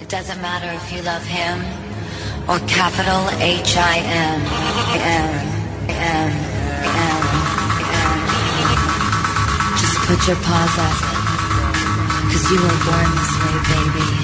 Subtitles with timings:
[0.00, 1.58] It doesn't matter if you love him
[2.48, 4.40] or capital H I M
[5.00, 5.30] M
[5.88, 6.30] M
[6.84, 7.22] M.
[9.78, 10.98] Just put your paws up,
[12.30, 14.23] cause you were born this way, baby.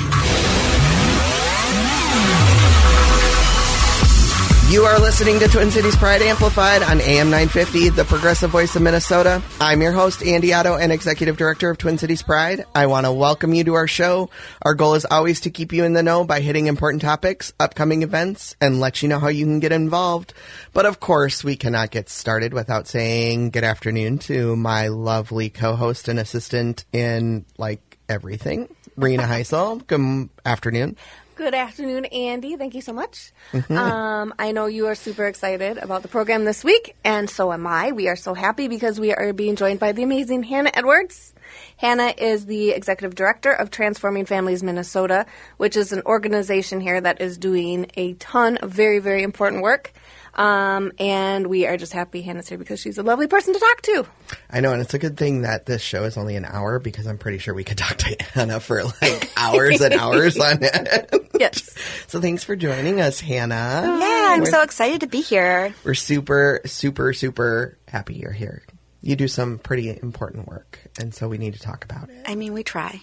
[4.70, 8.82] You are listening to Twin Cities Pride Amplified on AM 950, the progressive voice of
[8.82, 9.42] Minnesota.
[9.60, 12.64] I'm your host, Andy Otto, and executive director of Twin Cities Pride.
[12.72, 14.30] I want to welcome you to our show.
[14.62, 18.04] Our goal is always to keep you in the know by hitting important topics, upcoming
[18.04, 20.34] events, and let you know how you can get involved.
[20.72, 26.06] But of course, we cannot get started without saying good afternoon to my lovely co-host
[26.06, 29.84] and assistant in like everything, Rena Heisel.
[29.84, 30.96] Good afternoon.
[31.40, 32.56] Good afternoon, Andy.
[32.56, 33.32] Thank you so much.
[33.52, 33.72] Mm-hmm.
[33.72, 37.66] Um, I know you are super excited about the program this week, and so am
[37.66, 37.92] I.
[37.92, 41.32] We are so happy because we are being joined by the amazing Hannah Edwards.
[41.78, 45.24] Hannah is the executive director of Transforming Families Minnesota,
[45.56, 49.94] which is an organization here that is doing a ton of very, very important work.
[50.34, 53.82] Um, and we are just happy Hannah's here because she's a lovely person to talk
[53.82, 54.06] to.
[54.50, 57.06] I know, and it's a good thing that this show is only an hour because
[57.06, 61.30] I'm pretty sure we could talk to Hannah for like hours and hours on it.
[61.38, 61.74] Yes.
[62.06, 63.82] So thanks for joining us, Hannah.
[64.00, 65.74] Yeah, I'm We're- so excited to be here.
[65.84, 68.62] We're super, super, super happy you're here.
[69.02, 72.22] You do some pretty important work, and so we need to talk about it.
[72.26, 73.00] I mean, we try.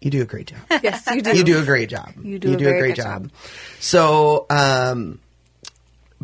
[0.00, 0.82] You do a great job.
[0.82, 1.36] Yes, you do.
[1.36, 2.12] You do a great job.
[2.20, 3.22] You do you a very great good job.
[3.28, 3.32] job.
[3.78, 5.20] So, um,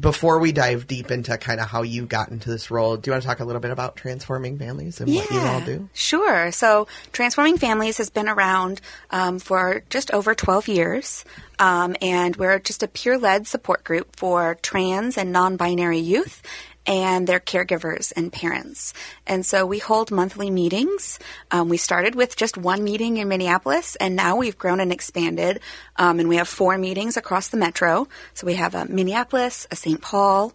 [0.00, 3.12] before we dive deep into kind of how you got into this role, do you
[3.12, 5.88] want to talk a little bit about transforming families and what you all do?
[5.94, 6.52] Sure.
[6.52, 11.24] So, Transforming Families has been around um, for just over 12 years.
[11.58, 16.42] Um, and we're just a peer led support group for trans and non binary youth
[16.88, 18.94] and their caregivers and parents.
[19.26, 21.18] And so we hold monthly meetings.
[21.50, 25.60] Um, we started with just one meeting in Minneapolis, and now we've grown and expanded.
[25.96, 28.08] Um, and we have four meetings across the metro.
[28.32, 30.00] So we have a Minneapolis, a St.
[30.00, 30.54] Paul,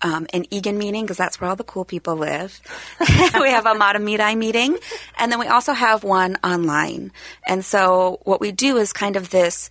[0.00, 2.60] um, an Eagan meeting because that's where all the cool people live.
[3.00, 4.78] we have a Mahtomedi meeting,
[5.18, 7.10] and then we also have one online.
[7.44, 9.70] And so what we do is kind of this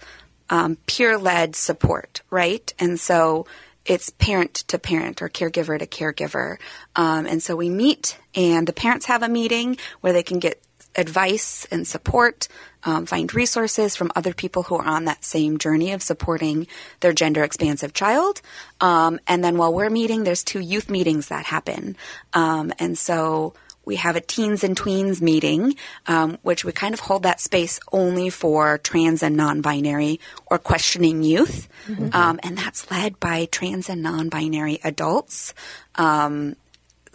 [0.50, 2.74] um, peer-led support, right?
[2.78, 3.46] And so
[3.86, 6.58] it's parent to parent or caregiver to caregiver.
[6.96, 10.62] Um, and so we meet, and the parents have a meeting where they can get
[10.96, 12.48] advice and support,
[12.84, 16.68] um, find resources from other people who are on that same journey of supporting
[17.00, 18.42] their gender expansive child.
[18.80, 21.98] Um, and then while we're meeting, there's two youth meetings that happen.
[22.34, 23.54] Um, and so
[23.86, 25.76] we have a teens and tweens meeting,
[26.08, 31.24] um, which we kind of hold that space only for trans and non-binary or questioning
[31.24, 31.68] youth,
[32.14, 35.54] um, and that's led by trans and non-binary adults.
[35.96, 36.56] Um,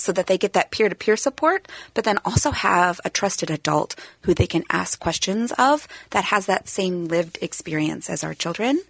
[0.00, 3.50] so that they get that peer to peer support, but then also have a trusted
[3.50, 8.32] adult who they can ask questions of that has that same lived experience as our
[8.32, 8.80] children.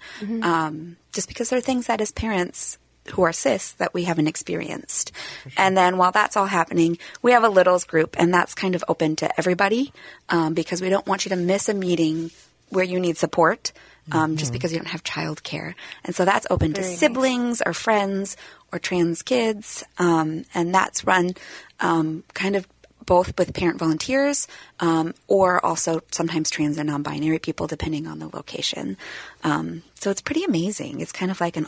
[0.43, 2.77] Um, just because there are things that as parents
[3.11, 5.13] who are cis that we haven't experienced.
[5.57, 8.85] And then while that's all happening, we have a littles group, and that's kind of
[8.89, 9.93] open to everybody
[10.29, 12.31] um, because we don't want you to miss a meeting
[12.71, 13.73] where you need support.
[14.11, 16.99] Um, Just because you don't have childcare, and so that's open to Very nice.
[16.99, 18.39] siblings or friends
[18.73, 21.33] or trans kids, um, and that's run
[21.81, 22.67] um, kind of
[23.05, 24.49] both with parent volunteers
[24.81, 28.97] um, or also sometimes trans and non-binary people, depending on the location.
[29.45, 31.01] Um, so it's pretty amazing.
[31.01, 31.67] It's kind of like an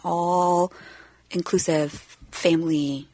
[1.31, 1.93] all-inclusive
[2.31, 3.09] family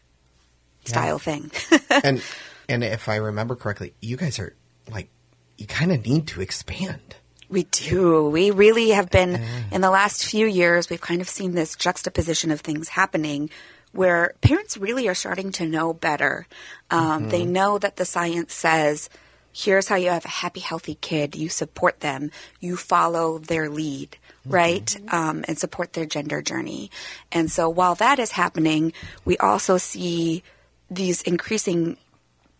[0.84, 1.50] style thing.
[2.04, 2.22] and
[2.68, 4.54] and if I remember correctly, you guys are
[4.90, 5.08] like
[5.56, 7.16] you kind of need to expand.
[7.48, 8.28] We do.
[8.28, 9.40] We really have been,
[9.70, 13.50] in the last few years, we've kind of seen this juxtaposition of things happening
[13.92, 16.48] where parents really are starting to know better.
[16.90, 19.08] Um, They know that the science says,
[19.52, 21.36] here's how you have a happy, healthy kid.
[21.36, 24.96] You support them, you follow their lead, right?
[25.12, 26.90] Um, and support their gender journey.
[27.32, 28.92] And so while that is happening,
[29.24, 30.42] we also see
[30.90, 31.96] these increasing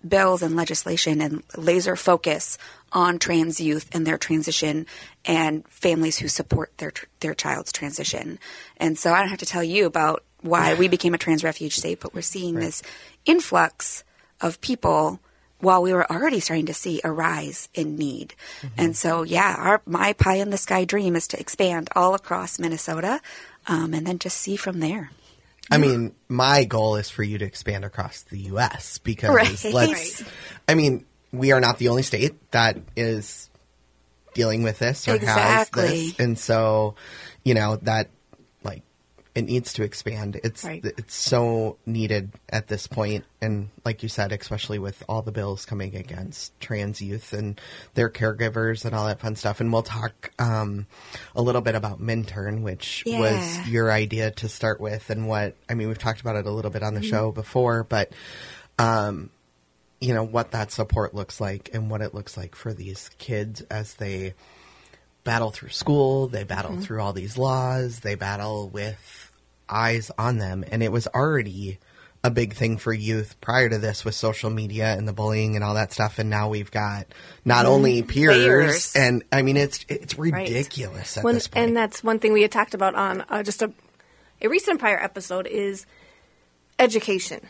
[0.06, 2.58] bills and legislation and laser focus
[2.92, 4.86] on trans youth and their transition
[5.24, 8.38] and families who support their their child's transition.
[8.76, 11.76] And so I don't have to tell you about why we became a trans refuge
[11.76, 12.82] state, but we're seeing this
[13.24, 14.04] influx
[14.40, 15.20] of people
[15.60, 18.34] while we were already starting to see a rise in need.
[18.76, 22.58] And so yeah, our my pie in the sky dream is to expand all across
[22.58, 23.20] Minnesota
[23.66, 25.10] um, and then just see from there.
[25.70, 28.98] I mean, my goal is for you to expand across the U.S.
[28.98, 29.64] because Right.
[29.72, 30.22] let's.
[30.68, 33.50] I mean, we are not the only state that is
[34.34, 35.82] dealing with this or has Exactly.
[35.88, 36.94] this, and so
[37.44, 38.15] you know that like
[39.36, 40.40] it needs to expand.
[40.42, 40.82] It's Right.
[40.84, 45.64] it's so needed at this point, and like you said, especially with all the bills
[45.66, 47.60] coming against trans youth and
[47.94, 49.60] their caregivers and all that fun stuff.
[49.60, 50.86] And we'll talk um,
[51.36, 53.20] a little bit about Minturn, which Yeah.
[53.20, 55.88] was your idea to start with, and what I mean.
[55.88, 58.10] We've talked about it a little bit on the show before, but
[58.78, 59.28] um,
[60.00, 63.60] you know what that support looks like and what it looks like for these kids
[63.70, 64.34] as they
[65.24, 69.25] battle through school, they battle through all these laws, they battle with
[69.68, 70.64] eyes on them.
[70.70, 71.78] And it was already
[72.24, 75.62] a big thing for youth prior to this with social media and the bullying and
[75.64, 76.18] all that stuff.
[76.18, 77.06] And now we've got
[77.44, 78.96] not only peers, Layers.
[78.96, 81.66] and I mean, it's it's ridiculous at When- this point.
[81.68, 83.72] And that's one thing we had talked about on uh, just a,
[84.42, 85.86] a recent prior episode is
[86.78, 87.40] education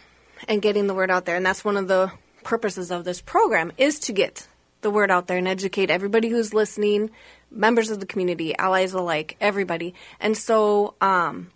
[0.49, 1.37] and getting the word out there.
[1.37, 2.13] And that's one of the
[2.45, 4.47] purposes of this program is to get
[4.83, 7.11] the word out there and educate everybody who's listening,
[7.51, 9.95] members of the community, allies alike, everybody.
[10.21, 11.51] And so, um,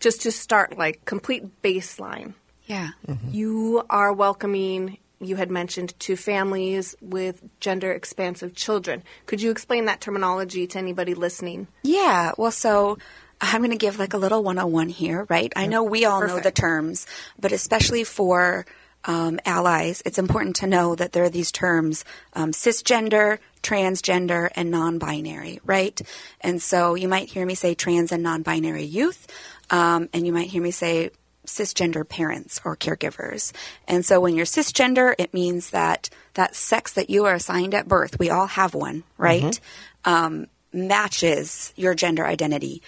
[0.00, 2.34] just to start, like complete baseline,
[2.66, 2.90] Yeah.
[3.30, 4.98] you are welcoming.
[5.20, 9.02] You had mentioned to families with gender expansive children.
[9.26, 11.66] Could you explain that terminology to anybody listening?
[11.82, 12.32] Yeah.
[12.38, 12.98] Well, so
[13.40, 15.52] I'm going to give like a little 101 here, right?
[15.56, 17.06] I know we all know the terms,
[17.38, 18.64] but especially for
[19.04, 22.04] um, allies, it's important to know that there are these terms
[22.34, 26.00] um, cisgender, transgender, and non binary, right?
[26.40, 29.26] And so you might hear me say trans and non binary youth,
[29.70, 31.10] um, and you might hear me say
[31.46, 33.52] cisgender parents or caregivers.
[33.86, 37.88] And so when you're cisgender, it means that that sex that you are assigned at
[37.88, 39.58] birth, we all have one, right?
[40.04, 42.82] Um, matches your gender identity,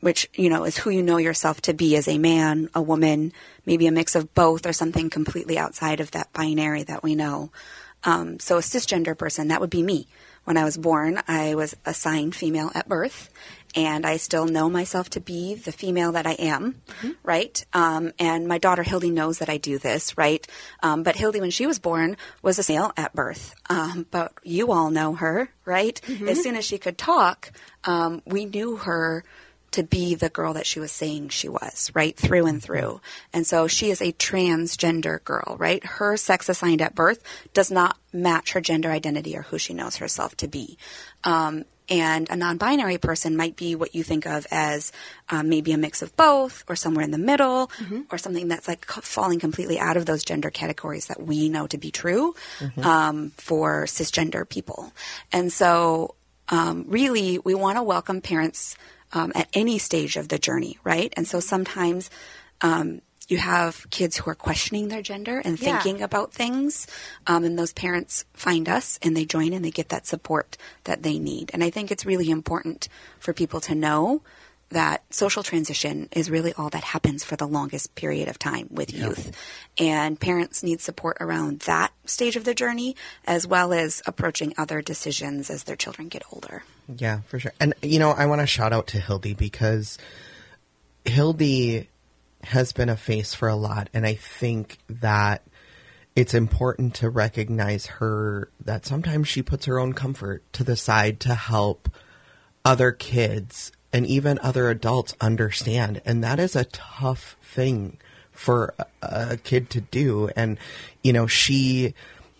[0.00, 3.32] which, you know, is who you know yourself to be as a man, a woman,
[3.66, 7.50] maybe a mix of both or something completely outside of that binary that we know.
[8.04, 10.06] Um, so a cisgender person, that would be me.
[10.44, 13.28] When I was born, I was assigned female at birth,
[13.74, 16.80] and I still know myself to be the female that I am,
[17.22, 17.64] right?
[17.72, 20.46] Um, and my daughter Hildy knows that I do this, right?
[20.82, 23.54] Um, but Hildy, when she was born, was a male at birth.
[23.68, 26.00] Um, but you all know her, right?
[26.28, 27.52] As soon as she could talk,
[27.84, 29.24] um, we knew her
[29.72, 32.16] to be the girl that she was saying she was, right?
[32.16, 33.00] Through and through.
[33.32, 35.84] And so she is a transgender girl, right?
[35.84, 37.22] Her sex assigned at birth
[37.52, 40.78] does not match her gender identity or who she knows herself to be.
[41.24, 44.92] Um, and a non binary person might be what you think of as
[45.30, 47.70] um, maybe a mix of both or somewhere in the middle
[48.10, 51.78] or something that's like falling completely out of those gender categories that we know to
[51.78, 52.34] be true
[52.84, 54.92] um, for cisgender people.
[55.32, 56.14] And so,
[56.50, 58.76] um, really, we want to welcome parents
[59.12, 61.12] um, at any stage of the journey, right?
[61.16, 62.10] And so sometimes
[62.60, 65.78] um, you have kids who are questioning their gender and Yeah.
[65.78, 66.86] thinking about things,
[67.26, 71.02] um, and those parents find us and they join and they get that support that
[71.02, 71.50] they need.
[71.52, 72.88] And I think it's really important
[73.18, 74.22] for people to know
[74.70, 78.92] that social transition is really all that happens for the longest period of time with
[78.92, 79.34] youth.
[79.78, 84.82] And parents need support around that stage of the journey as well as approaching other
[84.82, 86.62] decisions as their children get older.
[86.96, 87.52] Yeah, for sure.
[87.60, 89.98] And you know, I want to shout out to Hildy because
[91.04, 91.88] Hildy
[92.44, 95.42] has been a face for a lot, and I think that
[96.14, 101.20] it's important to recognize her that sometimes she puts her own comfort to the side
[101.20, 101.88] to help
[102.64, 107.98] other kids and even other adults understand, and that is a tough thing
[108.32, 110.28] for a, kid to do.
[110.36, 110.58] And
[111.02, 111.94] you know, she,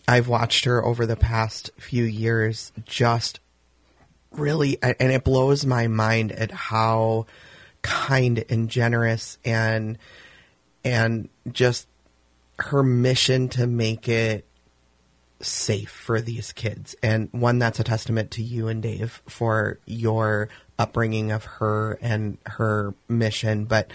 [0.06, 3.41] I've watched her over the past few years just
[4.31, 7.27] really and it blows my mind at how
[7.82, 9.99] kind and generous and
[10.84, 11.89] and just
[12.58, 14.44] her mission to make it
[15.41, 20.49] safe for these kids and one that's a testament to you and Dave for your
[20.79, 23.65] upbringing of her and her mission.
[23.65, 23.91] But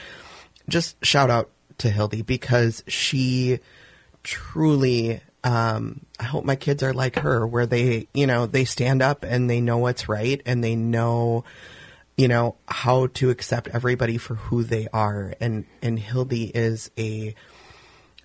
[0.69, 1.49] just shout out
[1.79, 3.59] to Hildy because she
[4.23, 9.01] truly um I hope my kids are like her where they you know they stand
[9.01, 11.43] up and they know what's right and they know
[12.17, 15.33] you know how to accept everybody for who they are.
[15.39, 17.35] And and Hildy is a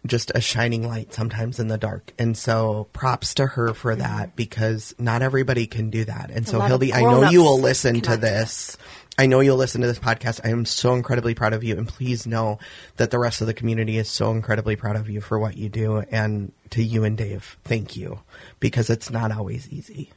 [0.06, 4.02] just a shining light sometimes in the dark and so props to her for mm-hmm.
[4.02, 7.94] that because not everybody can do that and so Hildy I know you will listen
[7.94, 8.30] to cannot do that.
[8.30, 8.76] this
[9.18, 10.40] I know you'll listen to this podcast.
[10.44, 12.60] I am so incredibly proud of you, and please know
[12.98, 15.68] that the rest of the community is so incredibly proud of you for what you
[15.68, 15.98] do.
[15.98, 18.20] And to you and Dave, thank you
[18.60, 20.12] because it's not always easy,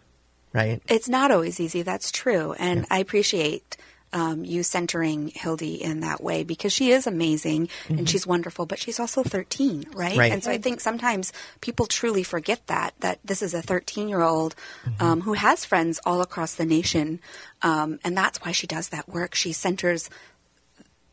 [0.53, 0.83] right?
[0.87, 1.81] It's not always easy.
[1.81, 3.75] That's true, and I appreciate
[4.13, 8.65] um, you centering Hildy in that way because she is amazing and she's wonderful.
[8.65, 10.17] But she's also thirteen, right?
[10.17, 10.31] Right.
[10.31, 14.55] And so I think sometimes people truly forget that that this is a thirteen-year-old
[14.99, 17.19] um, who has friends all across the nation,
[17.61, 19.35] um, and that's why she does that work.
[19.35, 20.09] She centers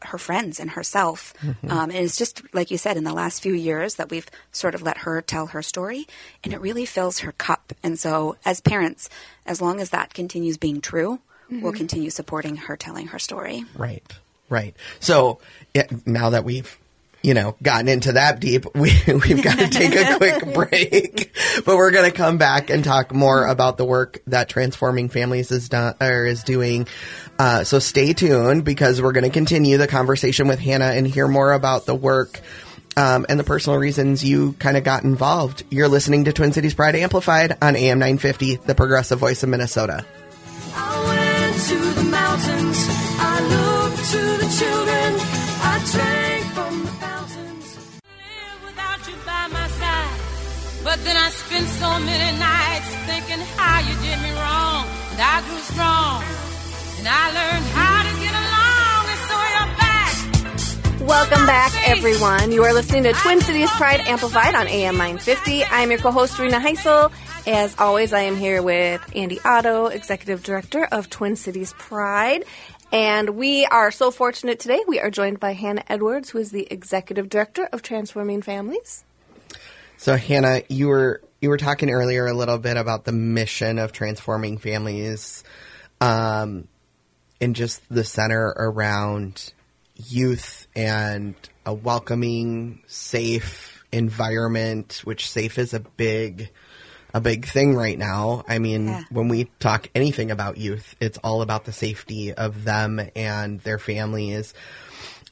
[0.02, 1.34] her friends and herself.
[1.42, 1.70] Mm-hmm.
[1.70, 4.74] Um, and it's just like you said, in the last few years that we've sort
[4.74, 6.06] of let her tell her story,
[6.44, 7.72] and it really fills her cup.
[7.82, 9.08] And so, as parents,
[9.46, 13.64] as long as that continues being true, we'll continue supporting her telling her story.
[13.76, 14.04] Right.
[14.48, 14.74] Right.
[15.00, 15.40] So
[15.74, 16.78] yeah, now that we've
[17.22, 21.34] you know gotten into that deep, we we've got to take a quick break.
[21.64, 25.50] But we're going to come back and talk more about the work that Transforming Families
[25.50, 26.86] is done or is doing.
[27.38, 31.28] Uh, so stay tuned because we're going to continue the conversation with Hannah and hear
[31.28, 32.40] more about the work.
[32.96, 35.62] Um, and the personal reasons you kind of got involved.
[35.70, 40.04] You're listening to Twin Cities Pride Amplified on AM 950, the progressive voice of Minnesota.
[51.08, 54.84] Then I spent so many nights thinking how you did me wrong.
[55.12, 56.20] And I grew strong.
[57.00, 59.02] And I learned how to get along.
[59.08, 61.08] And so you're back.
[61.08, 62.52] Welcome back, everyone.
[62.52, 65.64] You are listening to Twin Cities Pride Amplified on AM 950.
[65.64, 67.10] I'm your co-host, Rena Heisel.
[67.46, 72.44] As always, I am here with Andy Otto, Executive Director of Twin Cities Pride.
[72.92, 74.82] And we are so fortunate today.
[74.86, 79.04] We are joined by Hannah Edwards, who is the Executive Director of Transforming Families.
[79.98, 83.90] So Hannah, you were you were talking earlier a little bit about the mission of
[83.92, 85.42] transforming families,
[86.00, 86.68] um,
[87.40, 89.52] and just the center around
[89.96, 91.34] youth and
[91.66, 95.00] a welcoming, safe environment.
[95.02, 96.50] Which safe is a big
[97.12, 98.44] a big thing right now.
[98.48, 99.02] I mean, Yeah.
[99.10, 103.80] when we talk anything about youth, it's all about the safety of them and their
[103.80, 104.54] families.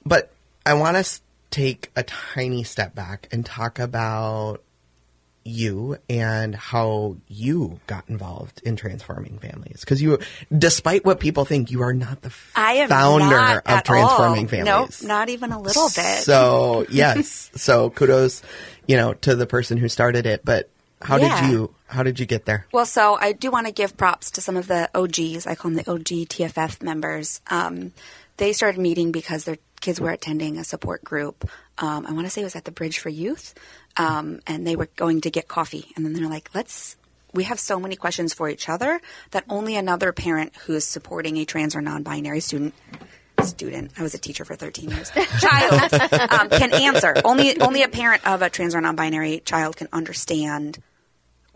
[0.04, 0.32] But
[0.64, 1.20] I want to
[1.50, 4.62] take a tiny step back and talk about
[5.44, 9.80] you and how you got involved in transforming families.
[9.80, 10.18] Because you,
[10.56, 14.48] despite what people think, you are not the I am founder of transforming all.
[14.48, 15.02] families.
[15.02, 16.24] Nope, not even a little bit.
[16.24, 18.42] So yes, so kudos,
[18.88, 20.44] you know, to the person who started it.
[20.44, 20.68] But
[21.00, 21.40] how Yeah.
[21.40, 21.74] did you?
[21.86, 22.66] How did you get there?
[22.72, 25.46] Well, so I do want to give props to some of the OGs.
[25.46, 27.40] I call them the OG TFF members.
[27.46, 27.92] Um,
[28.38, 31.48] they started meeting because their kids were attending a support group.
[31.78, 33.54] Um, I want to say it was at the Bridge for Youth,
[33.96, 35.92] um, and they were going to get coffee.
[35.94, 36.96] And then they're like, "Let's."
[37.32, 39.00] We have so many questions for each other
[39.32, 42.74] that only another parent who is supporting a trans or non-binary student
[43.42, 43.92] student.
[43.98, 45.10] I was a teacher for 13 years.
[45.40, 45.92] Child
[46.30, 47.14] um, can answer.
[47.24, 50.82] Only only a parent of a trans or non-binary child can understand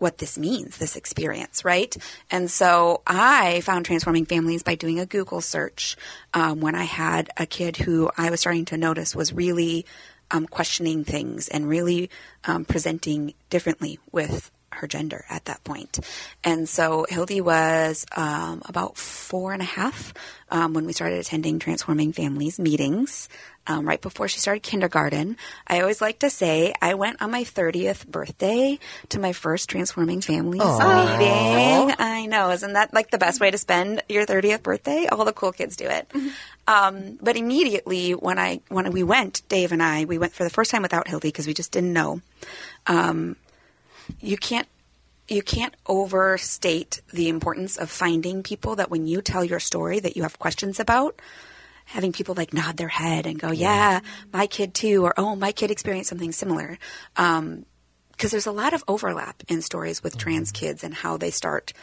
[0.01, 1.95] what this means, this experience, right?
[2.31, 5.95] And so I found transforming families by doing a Google search
[6.33, 9.85] um, when I had a kid who I was starting to notice was really
[10.31, 12.09] um, questioning things and really
[12.45, 15.99] um, presenting differently with her gender at that point.
[16.43, 20.13] And so Hildy was um, about four and a half
[20.49, 23.29] um, when we started attending Transforming Families meetings.
[23.67, 25.37] Um, right before she started kindergarten,
[25.67, 30.21] I always like to say I went on my 30th birthday to my first Transforming
[30.21, 31.95] Families meeting.
[31.99, 35.05] I know, isn't that like the best way to spend your 30th birthday?
[35.11, 36.11] All the cool kids do it.
[36.67, 40.49] Um, but immediately when I when we went, Dave and I, we went for the
[40.49, 42.21] first time without Hildy because we just didn't know.
[42.87, 43.35] Um,
[44.19, 44.67] you can't
[45.27, 50.17] you can't overstate the importance of finding people that when you tell your story that
[50.17, 51.19] you have questions about
[51.91, 53.99] having people like nod their head and go yeah
[54.33, 56.77] my kid too or oh my kid experienced something similar
[57.17, 57.65] um,
[58.11, 61.73] because there's a lot of overlap in stories with trans kids and how they start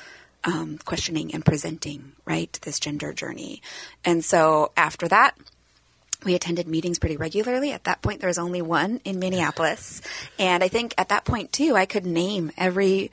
[0.45, 3.62] um, questioning and presenting right this gender journey
[4.05, 5.37] and so after that
[6.25, 7.73] we attended meetings pretty regularly.
[7.73, 10.03] At that point, there was only one in Minneapolis.
[10.38, 13.12] And I think at that point, too, I could name every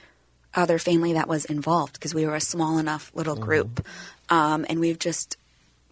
[0.55, 3.85] other family that was involved because we were a small enough little group.
[4.29, 5.37] Um, and we've just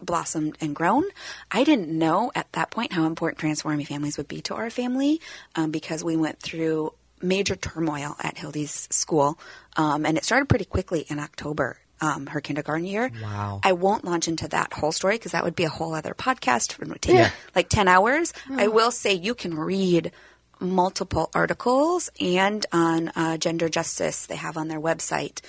[0.00, 1.04] blossomed and grown.
[1.50, 5.20] I didn't know at that point how important transforming families would be to our family
[5.54, 9.38] um, because we went through major turmoil at Hildy's school.
[9.76, 11.78] Um, and it started pretty quickly in October.
[12.00, 13.10] Um, her kindergarten year.
[13.22, 13.60] Wow.
[13.62, 16.76] I won't launch into that whole story because that would be a whole other podcast.
[16.78, 18.34] Would take like 10 hours.
[18.50, 20.10] I will say you can read
[20.60, 25.40] multiple articles and on uh, gender justice, they have on their website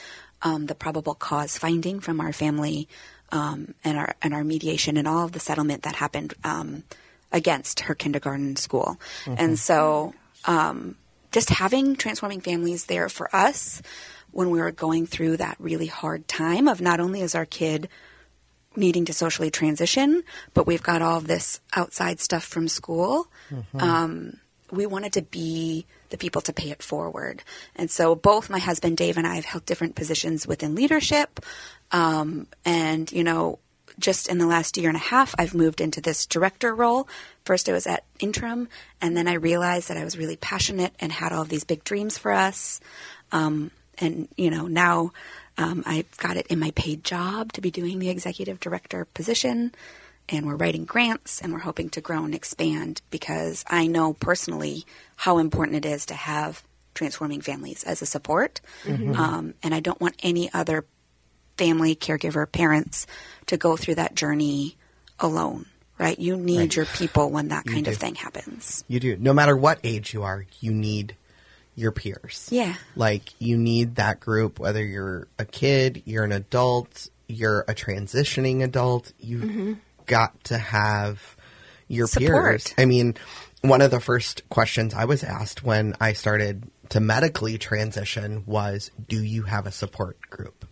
[0.41, 2.87] um, the probable cause finding from our family
[3.35, 6.83] um, and our and our mediation and all of the settlement that happened um,
[7.31, 8.97] against her kindergarten school.
[9.37, 10.13] And so
[10.45, 10.95] um,
[11.31, 13.81] just having transforming families there for us
[14.31, 17.89] when we were going through that really hard time of not only is our kid
[18.77, 20.23] needing to socially transition,
[20.53, 23.27] but we've got all this outside stuff from school.
[23.81, 24.39] Um,
[24.71, 27.43] we wanted to be the people to pay it forward.
[27.75, 31.39] And so both my husband Dave and I have held different positions within leadership.
[31.91, 33.59] Um, and, you know,
[33.99, 37.07] just in the last year and a half, I've moved into this director role.
[37.45, 38.67] First, I was at interim,
[39.01, 42.17] and then I realized that I was really passionate and had all these big dreams
[42.17, 42.81] for us.
[43.31, 45.11] Um, and you know, now
[45.57, 49.73] um, I've got it in my paid job to be doing the executive director position,
[50.29, 54.85] and we're writing grants, and we're hoping to grow and expand because I know personally
[55.15, 56.63] how important it is to have
[56.93, 60.85] transforming families as a support, um, and I don't want any other
[61.57, 63.05] family, caregiver, parents
[63.47, 64.75] to go through that journey
[65.19, 65.65] alone,
[65.97, 66.17] right?
[66.19, 66.75] You need Right.
[66.75, 68.83] your people when that kind of thing happens.
[68.87, 69.17] You do.
[69.17, 71.15] No matter what age you are, you need
[71.75, 72.47] your peers.
[72.51, 72.75] Yeah.
[72.95, 78.63] Like you need that group, whether you're a kid, you're an adult, you're a transitioning
[78.63, 81.35] adult, you've got to have
[81.87, 82.31] your Support.
[82.31, 82.73] peers.
[82.77, 83.15] I mean,
[83.61, 88.91] one of the first questions I was asked when I started to medically transition was,
[89.07, 90.65] do you have a support group?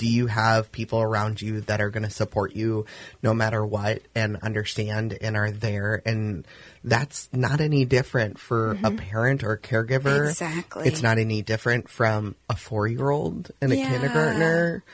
[0.00, 2.86] do you have people around you that are going to support you
[3.22, 6.46] no matter what and understand and are there and
[6.82, 8.96] that's not any different for a mm-hmm.
[8.96, 10.88] parent or a caregiver Exactly.
[10.88, 13.90] it's not any different from a four-year-old and a Yeah.
[13.90, 14.84] kindergartner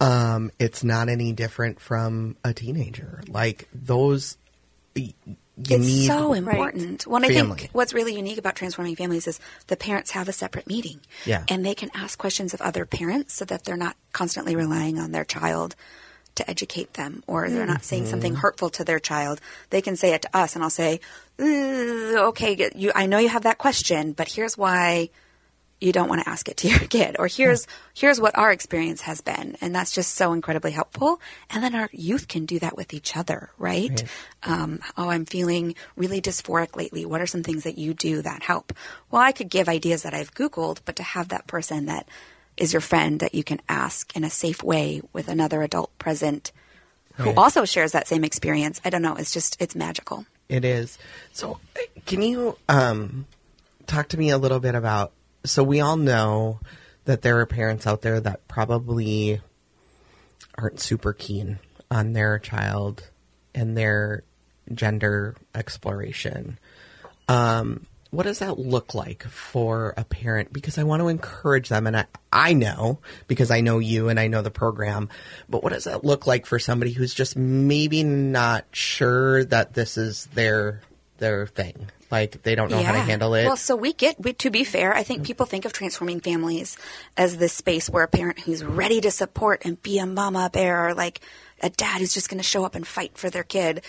[0.00, 4.36] um, it's not any different from a teenager like those
[4.94, 7.06] you it's need so important.
[7.06, 10.66] Well, I think what's really unique about transforming families is the parents have a separate
[10.66, 11.00] meeting.
[11.24, 11.44] Yeah.
[11.48, 15.12] And they can ask questions of other parents so that they're not constantly relying on
[15.12, 15.74] their child
[16.34, 18.40] to educate them or they're not saying something Mm-hmm.
[18.40, 19.40] hurtful to their child.
[19.70, 21.00] They can say it to us and I'll say,
[21.40, 25.08] "Uh, okay, you, I know you have that question, but here's why
[25.80, 29.02] you don't want to ask it to your kid or here's here's what our experience
[29.02, 32.76] has been and that's just so incredibly helpful and then our youth can do that
[32.76, 34.04] with each other right,
[34.42, 38.42] Um, oh i'm feeling really dysphoric lately what are some things that you do that
[38.42, 38.72] help
[39.10, 42.08] well i could give ideas that i've googled but to have that person that
[42.56, 46.52] is your friend that you can ask in a safe way with another adult present
[47.16, 47.38] who Right.
[47.38, 50.96] also shares that same experience i don't know it's just it's magical It is.
[51.32, 53.26] So, uh, can you um,
[53.86, 55.10] talk to me a little bit about?
[55.46, 56.60] So, we all know
[57.04, 59.40] that there are parents out there that probably
[60.56, 61.58] aren't super keen
[61.90, 63.08] on their child
[63.54, 64.24] and their
[64.72, 66.58] gender exploration.
[67.28, 70.52] Um, what does that look like for a parent?
[70.52, 74.18] Because I want to encourage them, and I, I know because I know you and
[74.18, 75.08] I know the program.
[75.48, 79.98] But what does that look like for somebody who's just maybe not sure that this
[79.98, 80.82] is their
[81.18, 81.90] their thing?
[82.10, 83.46] Like they don't know how to handle it.
[83.46, 86.76] Well, so we get, we, to be fair, I think people think of transforming families
[87.16, 90.88] as this space where a parent who's ready to support and be a mama bear
[90.88, 91.20] or like
[91.60, 93.82] a dad who's just going to show up and fight for their kid.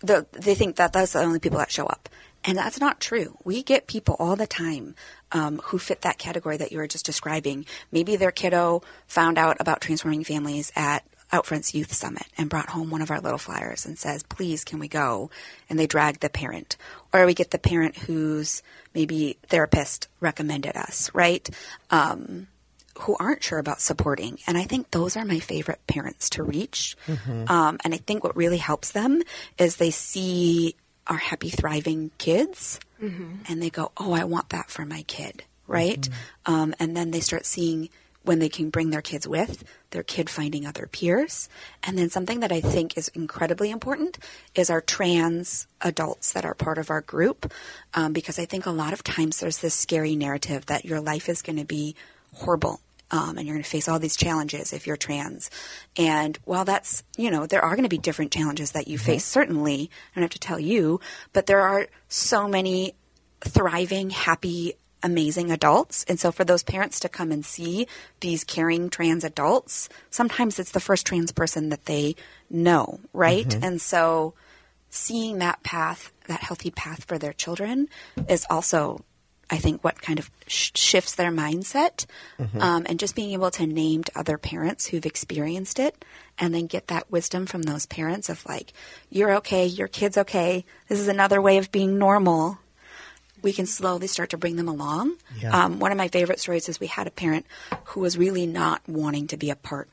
[0.00, 2.08] The, they think that that's the only people that show up.
[2.44, 3.38] And that's not true.
[3.44, 4.94] We get people all the time
[5.32, 7.64] um, who fit that category that you were just describing.
[7.90, 12.90] Maybe their kiddo found out about transforming families at Outfront's Youth Summit and brought home
[12.90, 15.30] one of our little flyers and says, please, can we go?
[15.68, 16.76] And they drag the parent.
[17.12, 18.62] Or we get the parent whose
[18.94, 21.50] maybe therapist recommended us, right?
[21.90, 22.46] Um,
[23.00, 24.38] who aren't sure about supporting.
[24.46, 26.96] And I think those are my favorite parents to reach.
[27.48, 29.20] Um, and I think what really helps them
[29.58, 30.76] is they see
[31.08, 32.78] our happy, thriving kids
[33.48, 35.42] and they go, Oh, I want that for my kid.
[35.66, 36.08] Right.
[36.46, 37.88] Um, and then they start seeing
[38.24, 41.48] when they can bring their kids with, their kid finding other peers.
[41.82, 44.18] And then something that I think is incredibly important
[44.54, 47.52] is our trans adults that are part of our group.
[47.92, 51.28] Um, because I think a lot of times there's this scary narrative that your life
[51.28, 51.94] is going to be
[52.32, 55.50] horrible um, and you're going to face all these challenges if you're trans.
[55.96, 59.24] And while that's, you know, there are going to be different challenges that you face,
[59.24, 61.00] certainly, I don't have to tell you,
[61.32, 62.94] but there are so many
[63.40, 66.04] thriving, happy, amazing adults.
[66.08, 67.86] And so for those parents to come and see
[68.20, 72.16] these caring trans adults, sometimes it's the first trans person that they
[72.50, 73.54] know, right?
[73.62, 74.34] And so
[74.90, 77.88] seeing that path, that healthy path for their children
[78.28, 79.04] is also
[79.50, 82.06] I think what kind of sh- shifts their mindset,
[82.62, 86.02] um, and just being able to name to other parents who've experienced it,
[86.38, 88.72] and then get that wisdom from those parents of like,
[89.10, 90.64] you're okay, your kid's okay.
[90.88, 92.58] This is another way of being normal.
[93.44, 95.16] We can slowly start to bring them along.
[95.38, 95.64] Yeah.
[95.64, 97.46] Um, one of my favorite stories is we had a parent
[97.84, 99.88] who was really not wanting to be a part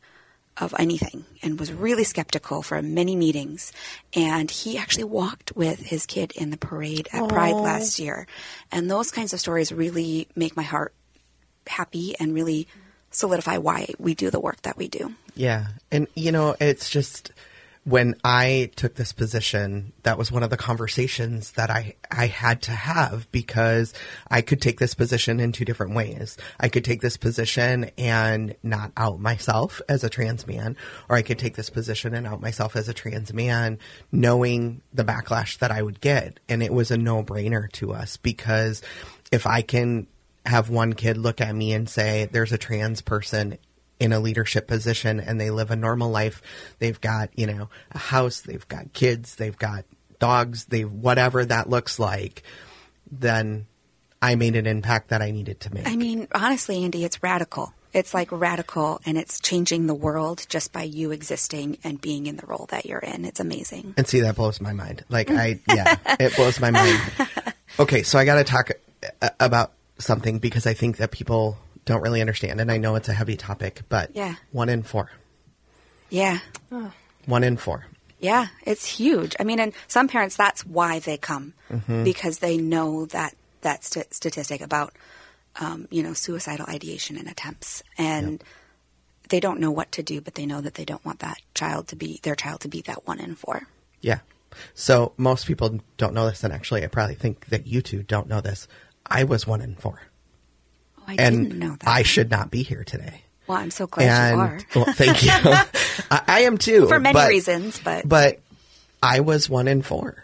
[0.58, 3.72] of anything and was really skeptical for many meetings.
[4.14, 8.28] And he actually walked with his kid in the parade at Pride last year.
[8.72, 10.94] And those kinds of stories really make my heart
[11.68, 12.68] happy and really
[13.12, 15.14] solidify why we do the work that we do.
[15.36, 15.68] Yeah.
[15.92, 17.32] And, you know, it's just
[17.84, 22.62] when I took this position, that was one of the conversations that I, I had
[22.64, 23.94] to have because
[24.30, 26.38] I could take this position in two different ways.
[26.60, 30.78] I could take this position and not out myself as a trans man,
[31.10, 33.80] or I could take this position and out myself as a trans man,
[34.12, 36.40] knowing the backlash that I would get.
[36.48, 38.84] And it was a no brainer to us because
[39.32, 40.06] if I can
[40.46, 43.58] have one kid look at me and say, there's a trans person
[44.02, 46.42] in a leadership position and they live a normal life.
[46.80, 49.86] They've got, you know, a house, they've got kids, they've got
[50.18, 52.42] dogs, they whatever that looks like,
[53.12, 53.68] then
[54.20, 55.88] I made an impact that I needed to make.
[55.88, 57.74] I mean, honestly, Andy, it's radical.
[57.94, 62.38] It's like radical and it's changing the world just by you existing and being in
[62.38, 63.24] the role that you're in.
[63.24, 63.94] It's amazing.
[63.98, 65.06] and see, that blows my mind.
[65.10, 67.00] Like I, yeah, it blows my mind.
[67.80, 68.70] Okay, so I got to talk
[69.22, 73.10] uh, about something because I think that people don't really understand, and I know it's
[73.10, 74.36] a heavy topic, but Yeah.
[74.52, 75.10] one in four,
[76.10, 76.40] Yeah.
[77.26, 77.86] one in four.
[78.20, 79.36] Yeah, it's huge.
[79.40, 81.54] I mean, and some parents, that's why they come
[82.04, 84.94] because they know that that st- statistic about,
[85.60, 88.44] um, you know, suicidal ideation and attempts, and
[89.30, 91.88] they don't know what to do, but they know that they don't want that child
[91.88, 93.68] to be their child to be that one in four.
[94.02, 94.20] Yeah.
[94.74, 98.28] So most people don't know this, and actually, I probably think that you two don't
[98.28, 98.68] know this.
[99.06, 100.02] I was one in four,
[101.20, 101.88] I and didn't know that.
[101.88, 103.24] I should not be here today.
[103.48, 104.60] well, I'm so glad and you are.
[104.86, 105.32] well, thank you.
[106.12, 108.40] I, I am too For many but- reasons, but- but
[109.04, 110.24] I was one in four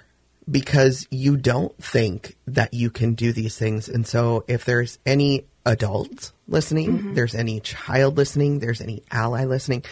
[0.50, 5.46] because you don't think that you can do these things, and so if there's any
[5.66, 7.14] adult listening, Mm-hmm.
[7.16, 9.84] there's any child listening, there's any ally listening,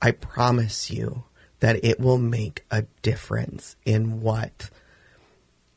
[0.00, 1.24] I promise you
[1.60, 4.70] that it will make a difference in what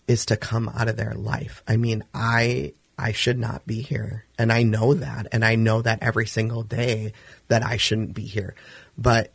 [0.07, 1.63] is to come out of their life.
[1.67, 5.81] I mean, I I should not be here, and I know that, and I know
[5.81, 7.13] that every single day
[7.47, 8.53] that I shouldn't be here.
[8.97, 9.31] But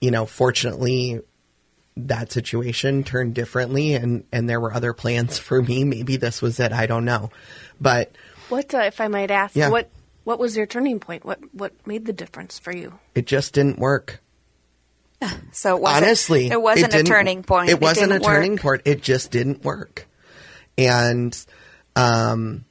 [0.00, 1.20] you know, fortunately,
[1.96, 5.84] that situation turned differently, and and there were other plans for me.
[5.84, 6.72] Maybe this was it.
[6.72, 7.30] I don't know,
[7.80, 8.12] but
[8.48, 9.70] What, uh, if I might ask, Yeah.
[9.70, 9.90] what
[10.24, 11.24] what was your turning point?
[11.24, 12.98] What what made the difference for you?
[13.14, 14.20] it just didn't work.
[15.52, 17.70] so it wasn't, honestly, it wasn't a turning point.
[17.70, 18.82] It wasn't a didn't turning point.
[18.84, 20.06] It just didn't work.
[20.78, 21.36] And
[21.96, 22.64] um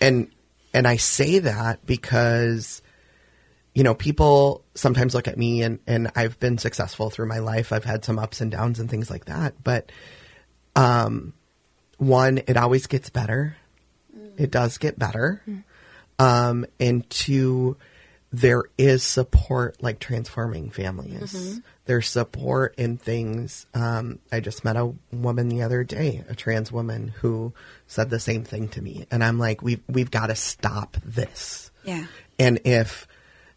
[0.00, 0.30] and
[0.72, 2.82] and I say that because
[3.74, 7.72] you know, people sometimes look at me and and I've been successful through my life.
[7.72, 9.90] I've had some ups and downs and things like that, but
[10.76, 11.34] um
[11.98, 13.56] one it always gets better.
[14.36, 15.42] It does get better.
[16.18, 17.76] Um and two
[18.32, 21.60] there is support like transforming families.
[21.86, 23.66] There's support in things.
[23.74, 27.52] Um, I just met a woman the other day, a trans woman, who
[27.86, 31.70] said the same thing to me, and I'm like, we've we've got to stop this.
[31.84, 32.06] Yeah.
[32.38, 33.06] And if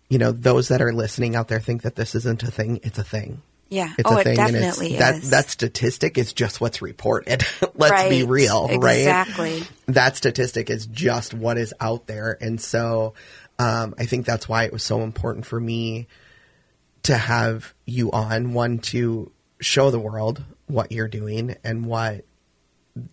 [0.09, 2.99] you know those that are listening out there think that this isn't a thing, it's
[2.99, 3.41] a thing.
[3.69, 3.93] Yeah.
[3.97, 5.29] It's oh, a thing, it and definitely it's, that is.
[5.31, 7.43] that statistic is just what's reported.
[7.75, 8.29] Let's be Right.
[8.29, 8.99] real, right?
[8.99, 9.63] Exactly.
[9.87, 13.13] That statistic is just what is out there, and so
[13.59, 16.07] um, I think that's why it was so important for me
[17.03, 18.53] to have you on.
[18.53, 22.25] One to show the world what you're doing and what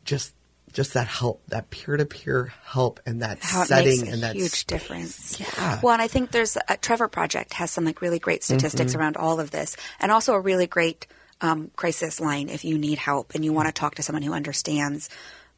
[0.05, 0.35] just
[0.73, 4.51] just that help, that peer to peer help, and that how setting and that huge
[4.51, 4.65] space.
[4.65, 5.41] difference.
[5.41, 5.79] Yeah.
[5.83, 9.01] Well, and I think there's a Trevor Project has some like really great statistics Mm-hmm.
[9.01, 11.07] around all of this, and also a really great
[11.41, 14.33] um, crisis line if you need help and you want to talk to someone who
[14.33, 15.11] understands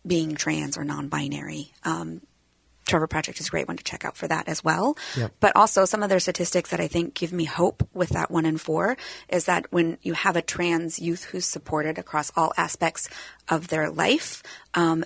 [0.07, 1.73] being trans or non-binary.
[1.85, 2.21] Um,
[2.87, 4.97] Trevor Project is a great one to check out for that as well.
[5.17, 5.33] Yep.
[5.41, 8.59] But also some other statistics that I think give me hope with that one in
[8.59, 8.97] four
[9.29, 13.09] is that when you have a trans youth who's supported across all aspects
[13.49, 14.43] of their life,
[14.75, 15.05] um,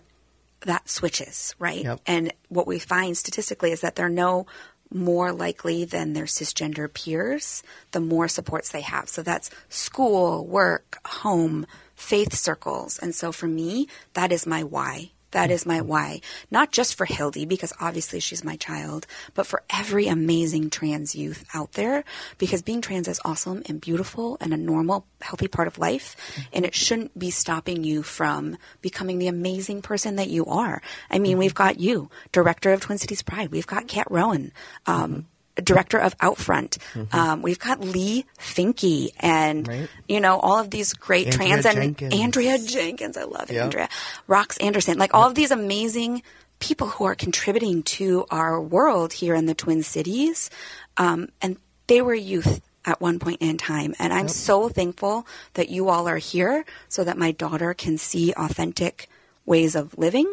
[0.67, 1.85] that switches, right?
[1.85, 2.01] Yep.
[2.07, 4.47] And what we find statistically is that they're no
[4.93, 7.63] more likely than their cisgender peers
[7.93, 9.09] the more supports they have.
[9.09, 12.99] So that's school, work, home, faith circles.
[12.99, 15.13] And so for me, that is my why.
[15.33, 16.21] That is my why.
[16.51, 21.45] Not just for Hildy, because obviously she's my child, but for every amazing trans youth
[21.55, 22.05] out there,
[22.39, 26.17] because being trans is awesome and beautiful and a normal, healthy part of life.
[26.53, 30.83] And it shouldn't be stopping you from becoming the amazing person that you are.
[31.11, 33.51] I mean, we've got you, director of Twin Cities Pride.
[33.51, 34.53] We've got Kat Rowan.
[34.87, 35.27] Um,
[35.61, 36.79] Director of Outfront,
[37.13, 39.89] um, we've got Leigh Finke, and Right.
[40.09, 42.15] you know all of these great Andrea trans and Jenkins.
[42.21, 43.17] Andrea Jenkins.
[43.17, 43.65] I love Yep.
[43.65, 43.89] Andrea.
[44.29, 46.23] Rox Anderson, like all of these amazing
[46.59, 50.51] people who are contributing to our world here in the Twin Cities.
[50.97, 53.95] Um, and they were youth at one point in time.
[53.99, 58.33] And I'm so thankful that you all are here so that my daughter can see
[58.35, 59.09] authentic
[59.47, 60.27] ways of living,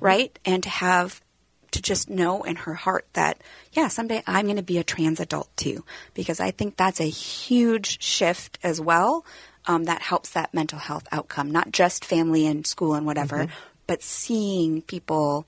[0.00, 0.36] right?
[0.44, 1.20] And to have
[1.74, 3.38] to just know in her heart that,
[3.72, 5.84] yeah, someday I'm going to be a trans adult too,
[6.14, 9.24] because I think that's a huge shift as well.
[9.66, 13.46] um, that helps that mental health outcome, not just family and school and whatever,
[13.86, 15.46] but seeing people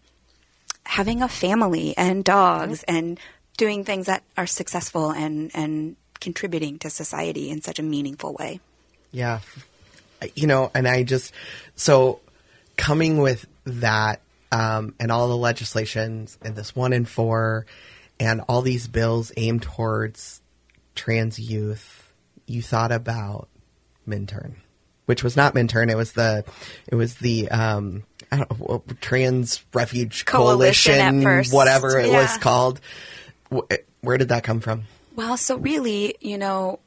[0.84, 3.18] having a family and dogs and
[3.56, 8.60] doing things that are successful and, and contributing to society in such a meaningful way.
[9.12, 9.40] Yeah.
[10.34, 11.32] You know, and I just,
[11.74, 12.20] so
[12.76, 14.20] coming with that
[14.52, 17.66] um, and all the legislations and this one in four
[18.18, 20.40] and all these bills aimed towards
[20.94, 22.12] trans youth,
[22.46, 23.48] you thought about
[24.06, 24.56] Minturn,
[25.06, 25.90] which was not Minturn.
[25.90, 26.44] It was the,
[26.87, 32.80] it was the, um, I don't know, Trans Refuge Coalition Coalition, whatever it was called.
[34.00, 34.85] Where did that come from?
[35.14, 36.80] Well, so really, you know,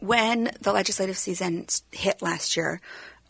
[0.00, 2.80] when the legislative season hit last year,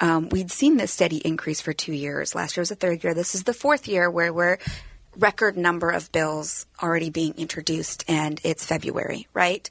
[0.01, 2.35] um, we'd seen this steady increase for two years.
[2.35, 3.15] Last year was the third year.
[3.15, 4.59] This is the fourth year where we're
[5.17, 9.69] record number of bills already being introduced, and it's February, right?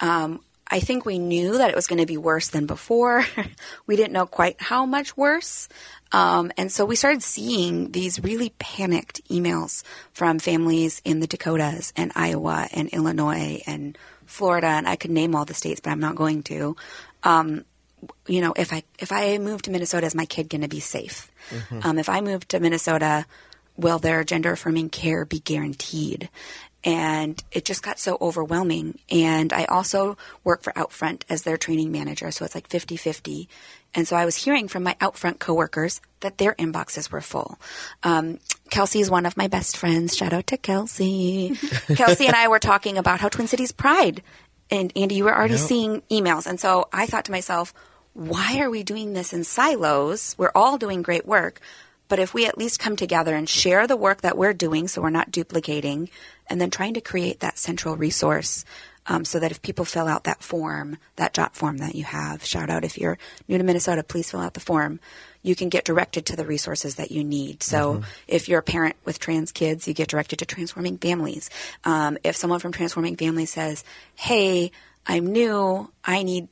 [0.00, 3.24] Um, I think we knew that it was going to be worse than before.
[3.86, 5.68] we didn't know quite how much worse.
[6.12, 11.92] Um, and so we started seeing these really panicked emails from families in the Dakotas
[11.96, 14.66] and Iowa and Illinois and Florida.
[14.66, 16.76] And I could name all the states, but I'm not going to.
[17.22, 17.64] Um,
[18.26, 20.80] you know, if I if I move to Minnesota, is my kid going to be
[20.80, 21.30] safe?
[21.82, 23.24] Um, if I move to Minnesota,
[23.76, 26.28] will their gender affirming care be guaranteed?
[26.84, 28.98] And it just got so overwhelming.
[29.10, 33.48] And I also work for Outfront as their training manager, so it's like 50 50.
[33.94, 37.58] And so I was hearing from my Outfront coworkers that their inboxes were full.
[38.02, 38.38] Um,
[38.70, 40.14] Kelsey is one of my best friends.
[40.16, 41.56] Shout out to Kelsey.
[41.96, 44.22] Kelsey and I were talking about how Twin Cities Pride
[44.70, 45.62] and Andy, you were already Yep.
[45.62, 46.46] seeing emails.
[46.46, 47.72] And so I thought to myself,
[48.18, 50.34] why are we doing this in silos?
[50.36, 51.60] We're all doing great work.
[52.08, 55.00] But if we at least come together and share the work that we're doing so
[55.00, 56.10] we're not duplicating,
[56.48, 58.64] and then trying to create that central resource
[59.06, 62.70] um, so that if people fill out that form, that Jotform that you have, shout
[62.70, 64.98] out if you're new to Minnesota, please fill out the form.
[65.42, 67.62] You can get directed to the resources that you need.
[67.62, 71.50] So if you're a parent with trans kids, you get directed to Transforming Families.
[71.84, 73.84] Um, if someone from Transforming Families says,
[74.16, 74.72] hey,
[75.06, 76.48] I'm new, I need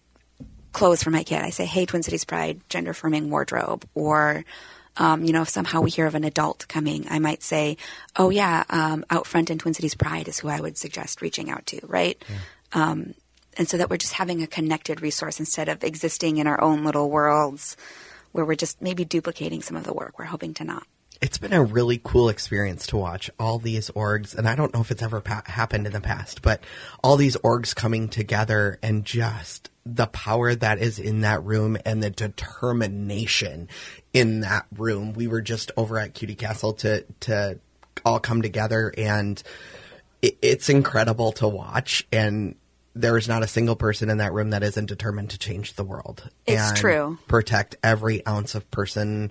[0.77, 1.41] clothes for my kid.
[1.41, 3.89] I say, hey, Twin Cities Pride, gender affirming wardrobe.
[3.95, 4.45] Or,
[4.99, 7.79] um, you know, if somehow we hear of an adult coming, I might say,
[8.15, 11.51] oh, yeah, um, Out Front in Twin Cities Pride is who I would suggest reaching
[11.51, 12.23] out to, right?
[12.73, 13.15] Um,
[13.57, 16.85] and so that we're just having a connected resource instead of existing in our own
[16.85, 17.79] little worlds
[18.33, 20.19] where we're just maybe duplicating some of the work.
[20.19, 20.87] We're hoping to not.
[21.23, 24.81] It's been a really cool experience to watch all these orgs and i don't know
[24.81, 26.63] if it's ever pa- happened in the past but
[27.03, 32.03] all these orgs coming together and just the power that is in that room and
[32.03, 33.69] the determination
[34.13, 37.59] in that room we were just over at cutie castle to to
[38.05, 39.43] all come together and
[40.23, 42.55] it, it's incredible to watch and
[42.95, 45.85] there is not a single person in that room that isn't determined to change the
[45.85, 47.19] world It's and true.
[47.29, 49.31] protect every ounce of person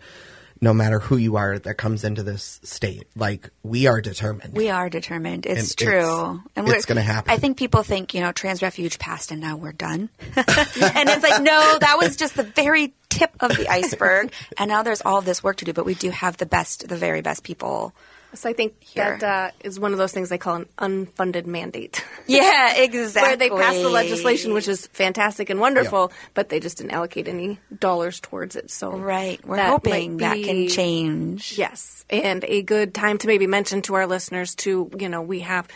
[0.62, 4.70] no matter who you are that comes into this state like we are determined We
[4.70, 5.46] are determined.
[5.46, 5.98] It's And true.
[6.00, 7.32] it's- and it's gonna happen.
[7.32, 10.10] I think people think, you know, trans refuge passed and now we're done.
[10.36, 14.32] and it's like, no, that was just the very tip of the iceberg.
[14.58, 16.98] and now there's all this work to do, but we do have the best, the
[16.98, 17.94] very best people.
[18.36, 19.18] So I think Here.
[19.20, 22.04] that uh, is one of those things they call an unfunded mandate.
[22.28, 23.22] Yeah, exactly.
[23.30, 27.28] Where they pass the legislation, which is fantastic and wonderful, but they just didn't allocate
[27.28, 28.72] any dollars towards it.
[28.72, 29.46] So Right.
[29.46, 31.58] We're that hoping might that can change.
[31.58, 34.92] Yes, and a good time to maybe mention to our listeners too.
[34.98, 35.68] You know, we have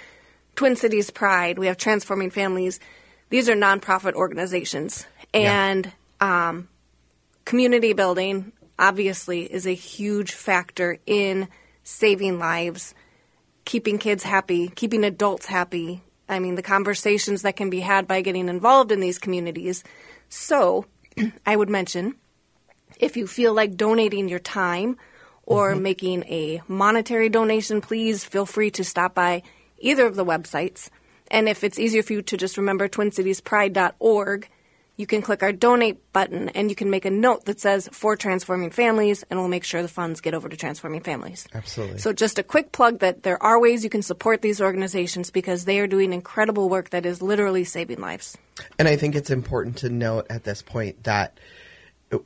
[0.56, 2.80] Twin Cities Pride, we have Transforming Families.
[3.30, 6.68] These are nonprofit organizations, and um,
[7.46, 11.48] community building obviously is a huge factor in
[11.90, 12.94] saving lives,
[13.66, 16.04] keeping kids happy, keeping adults happy.
[16.30, 19.84] I mean, the conversations that can be had by getting involved in these communities.
[20.30, 20.86] So,
[21.46, 22.16] I would mention
[23.00, 24.98] if you feel like donating your time
[25.44, 25.82] or mm-hmm.
[25.84, 29.42] making a monetary donation, please feel free to stop by
[29.80, 30.90] either of the websites.
[31.32, 34.48] And if it's easier for you to just remember twincitiespride.org,
[35.00, 38.18] you can click our donate button and you can make a note that says for
[38.18, 41.48] transforming families and we'll make sure the funds get over to transforming families.
[41.54, 42.00] Absolutely.
[42.00, 45.64] So just a quick plug that there are ways you can support these organizations because
[45.64, 48.38] they are doing incredible work that is literally saving lives.
[48.78, 51.40] And I think it's important to note at this point that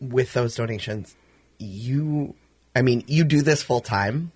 [0.01, 1.15] with those donations,
[1.59, 2.33] you,
[2.75, 4.31] I mean, you do this full time.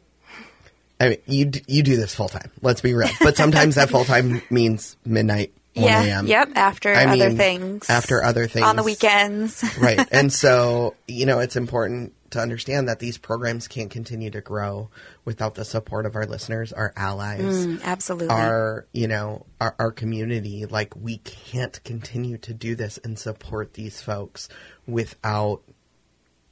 [1.00, 2.52] I mean, you d- you do this full time.
[2.62, 3.10] Let's be real.
[3.20, 6.04] But sometimes that full time means midnight, Yeah.
[6.04, 6.28] a.m.
[6.28, 6.50] Yep.
[6.56, 7.90] After I other mean, things.
[7.90, 9.64] After other things On the weekends.
[9.80, 10.06] right.
[10.12, 14.90] And so, you know, it's important to understand that these programs can't continue to grow
[15.24, 18.28] without the support of our listeners, our allies, Mm, absolutely.
[18.36, 20.66] our you know our, our community.
[20.66, 24.50] Like we can't continue to do this and support these folks
[24.86, 25.62] without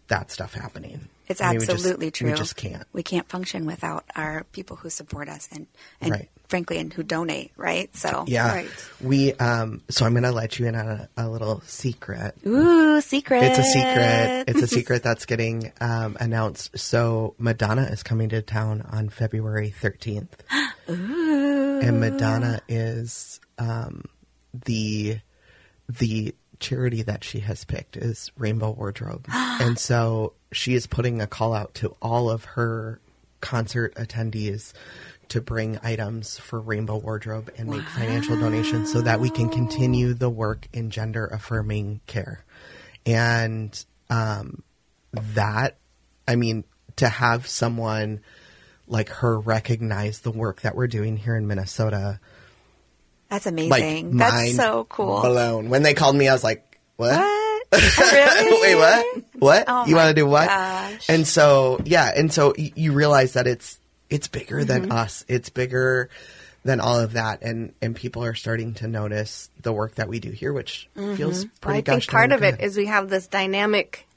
[0.07, 1.09] that stuff happening.
[1.27, 2.29] It's I mean, we just- absolutely true.
[2.29, 2.83] We just can't.
[2.93, 5.65] We can't function without our people who support us and,
[5.99, 6.29] and Right.
[6.47, 7.95] Frankly, and who donate, right?
[7.95, 8.69] So, Yeah, Right.
[9.01, 9.33] we.
[9.33, 12.35] Um, so I'm going to let you in on a, a little secret.
[12.45, 13.43] Ooh, secret.
[13.43, 14.43] It's a secret.
[14.47, 16.77] It's a secret that's getting um, announced.
[16.77, 20.27] So Madonna is coming to town on February 13th.
[20.87, 24.05] And Madonna is um,
[24.65, 25.19] the
[25.89, 29.25] the charity that she has picked is Rainbow Wardrobe.
[29.33, 33.01] and so she is putting a call out to all of her
[33.41, 34.73] concert attendees
[35.29, 40.13] to bring items for Rainbow Wardrobe and make financial donations so that we can continue
[40.13, 42.43] the work in gender affirming care.
[43.05, 44.63] And um,
[45.13, 45.77] that,
[46.27, 46.63] I mean,
[46.97, 48.21] to have someone
[48.87, 52.19] like her recognize the work that we're doing here in Minnesota,
[53.29, 54.15] That's like amazing.
[54.15, 55.21] mind That's so cool.
[55.21, 55.69] blown.
[55.69, 57.15] When they called me, I was like, "What?
[57.15, 57.63] What?
[57.99, 58.61] really?
[58.61, 59.23] Wait, what?
[59.39, 59.63] What?
[59.67, 61.09] Oh you want to do what?" gosh.
[61.09, 64.67] And so, yeah, and so y- you realize that it's it's bigger Mm-hmm.
[64.67, 65.25] than us.
[65.27, 66.09] It's bigger
[66.63, 70.19] than all of that, and and people are starting to notice the work that we
[70.19, 71.45] do here, which feels pretty.
[71.45, 71.69] Mm-hmm.
[71.69, 74.07] I think part of it is we have this dynamic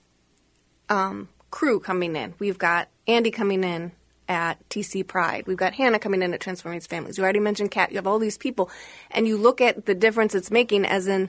[0.89, 2.35] um, crew coming in.
[2.39, 3.93] We've got Andy coming in
[4.29, 5.47] at TC Pride.
[5.47, 7.19] We've got Hannah coming in at Transforming Families.
[7.19, 7.91] You already mentioned Kat.
[7.91, 8.71] You have all these people,
[9.11, 10.85] and you look at the difference it's making.
[10.87, 11.29] As in,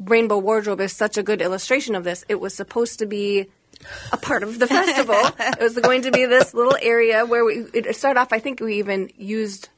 [0.00, 2.24] Rainbow Wardrobe is such a good illustration of this.
[2.28, 3.48] It was supposed to be
[4.12, 5.14] a part of the festival.
[5.38, 8.32] it was going to be this little area where we it started off.
[8.32, 9.68] I think we even used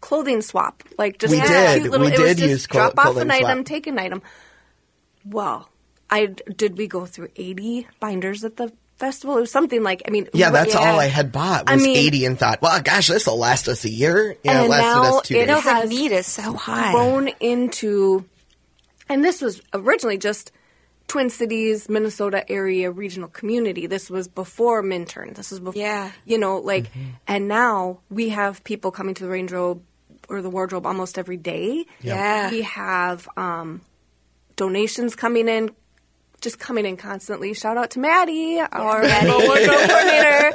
[0.00, 1.80] clothing swap, like just We did.
[1.82, 2.06] cute little.
[2.06, 4.22] We it was did just use clo- drop off clothing an item, take an item.
[5.24, 5.68] Well,
[6.08, 6.76] I did.
[6.78, 9.36] We go through eighty binders at the festival.
[9.38, 10.02] It was something like.
[10.06, 10.80] I mean, Yeah, that's yeah.
[10.92, 13.68] all I had bought I was mean- eighty, and thought, well, gosh, this will last
[13.68, 14.36] us a year.
[14.44, 15.48] Yeah, it And lasted now us two it days.
[15.48, 16.92] No, the has need is so high.
[16.92, 18.24] grown into,
[19.08, 20.52] and this was originally just
[21.08, 23.86] Twin Cities, Minnesota area regional community.
[23.86, 25.34] This was before Minturn.
[25.34, 26.10] This was before, Yeah.
[26.24, 27.10] you know, like, Mm-hmm.
[27.28, 29.82] and now we have people coming to the Range Robe
[30.28, 31.86] or the wardrobe almost every day.
[32.00, 32.50] Yeah.
[32.50, 33.82] We have um,
[34.56, 35.70] donations coming in,
[36.40, 37.54] just coming in constantly.
[37.54, 40.52] Shout out to Maddie, our wardrobe coordinator.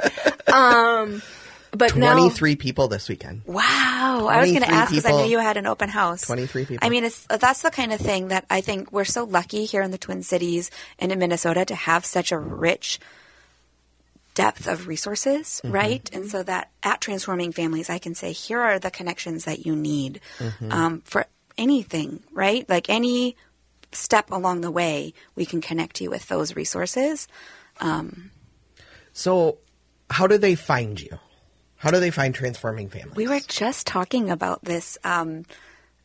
[0.52, 1.22] Um,
[1.72, 3.42] but now, Twenty-three people this weekend.
[3.46, 4.28] Wow.
[4.30, 6.26] I was going to ask because I knew you had an open house.
[6.26, 6.86] 23 people.
[6.86, 9.80] I mean, it's, that's the kind of thing that I think we're so lucky here
[9.82, 13.00] in the Twin Cities and in Minnesota to have such a rich
[14.34, 15.74] depth of resources, Mm-hmm.
[15.74, 16.10] right?
[16.14, 19.74] And so that at Transforming Families, I can say, here are the connections that you
[19.74, 20.72] need Mm-hmm.
[20.72, 21.26] um, for
[21.58, 22.68] anything, right?
[22.68, 23.36] Like any
[23.92, 27.28] step along the way, we can connect you with those resources.
[29.12, 29.58] So,
[30.10, 31.18] how do they find you?
[31.82, 33.16] How do they find transforming families?
[33.16, 35.44] We were just talking about this um,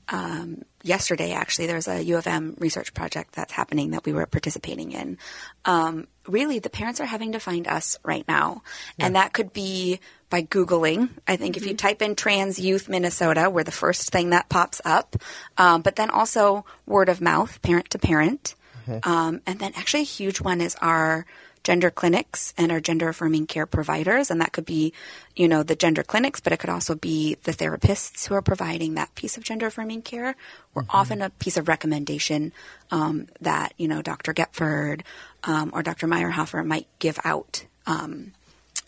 [0.09, 1.33] um, yesterday.
[1.33, 5.19] Actually, there's a U of M research project that's happening that we were participating in.
[5.65, 8.63] Um, really, the parents are having to find us right now,
[8.97, 9.99] and that could be
[10.31, 11.09] by googling.
[11.27, 14.81] I think if you type in "trans youth Minnesota," we're the first thing that pops
[14.83, 15.15] up.
[15.59, 18.55] Um, but then also word of mouth, parent to parent,
[19.03, 21.25] um, and then actually a huge one is our
[21.63, 24.31] gender clinics and our gender affirming care providers.
[24.31, 24.93] And that could be
[25.35, 28.93] you know the gender clinics but it could also be the therapists who are providing
[28.93, 30.35] that piece of gender affirming care.
[30.73, 32.53] Or often a piece of recommendation
[32.91, 35.01] um, that you know dr getford
[35.43, 38.31] um, or dr meyerhofer might give out um,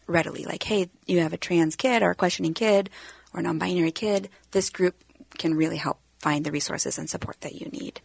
[0.08, 0.46] readily.
[0.46, 2.90] Like hey you have a trans kid or a questioning kid
[3.34, 4.30] or a non-binary kid.
[4.52, 4.96] This group
[5.38, 8.02] can really help find the resources and support that you need.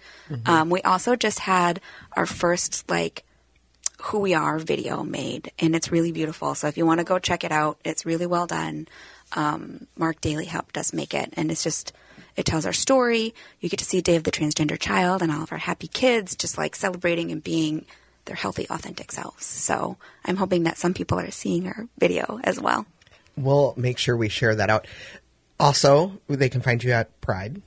[0.46, 1.80] Um, we also just had
[2.12, 3.24] our first like
[4.02, 6.54] who we are video made and it's really beautiful.
[6.54, 8.88] So if you want to go check it out it's really well done.
[9.32, 11.92] Um, mark daly helped us make it and it's just
[12.36, 13.34] it tells our story.
[13.60, 16.36] You get to see day of the transgender child and all of our happy kids
[16.36, 17.86] just like celebrating and being
[18.26, 19.44] their healthy authentic selves.
[19.44, 22.86] So i'm hoping that some people are seeing our video as well.
[23.36, 24.86] We'll make sure we share that out.
[25.58, 27.62] Also, they can find you at Pride.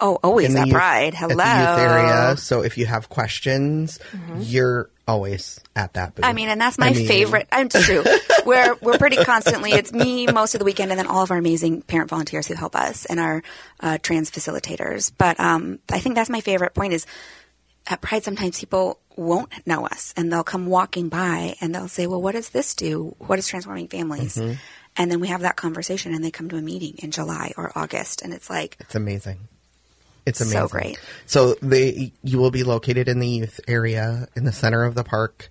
[0.00, 2.36] Oh always at youth- pride hello At the youth area.
[2.36, 3.98] So if you have questions,
[4.38, 6.24] you're always at that booth.
[6.24, 7.48] I mean, and that's my I mean, favorite.
[7.50, 8.04] I'm true.
[8.44, 9.72] we're we're pretty constantly.
[9.72, 12.54] It's me most of the weekend, and then all of our amazing parent volunteers who
[12.54, 13.42] help us and our
[13.80, 15.10] uh, trans facilitators.
[15.16, 17.06] But um, I think that's my favorite point is
[17.86, 18.22] at Pride.
[18.24, 22.32] Sometimes people won't know us, and they'll come walking by, and they'll say, "Well, what
[22.32, 23.14] does this do?
[23.18, 24.54] What is transforming families?" Mm-hmm.
[24.96, 27.70] And then we have that conversation, and they come to a meeting in July or
[27.76, 29.38] August, and it's like, It's amazing.
[30.28, 30.98] It's So great.
[31.26, 35.04] So they you will be located in the youth area in the center of the
[35.04, 35.48] park.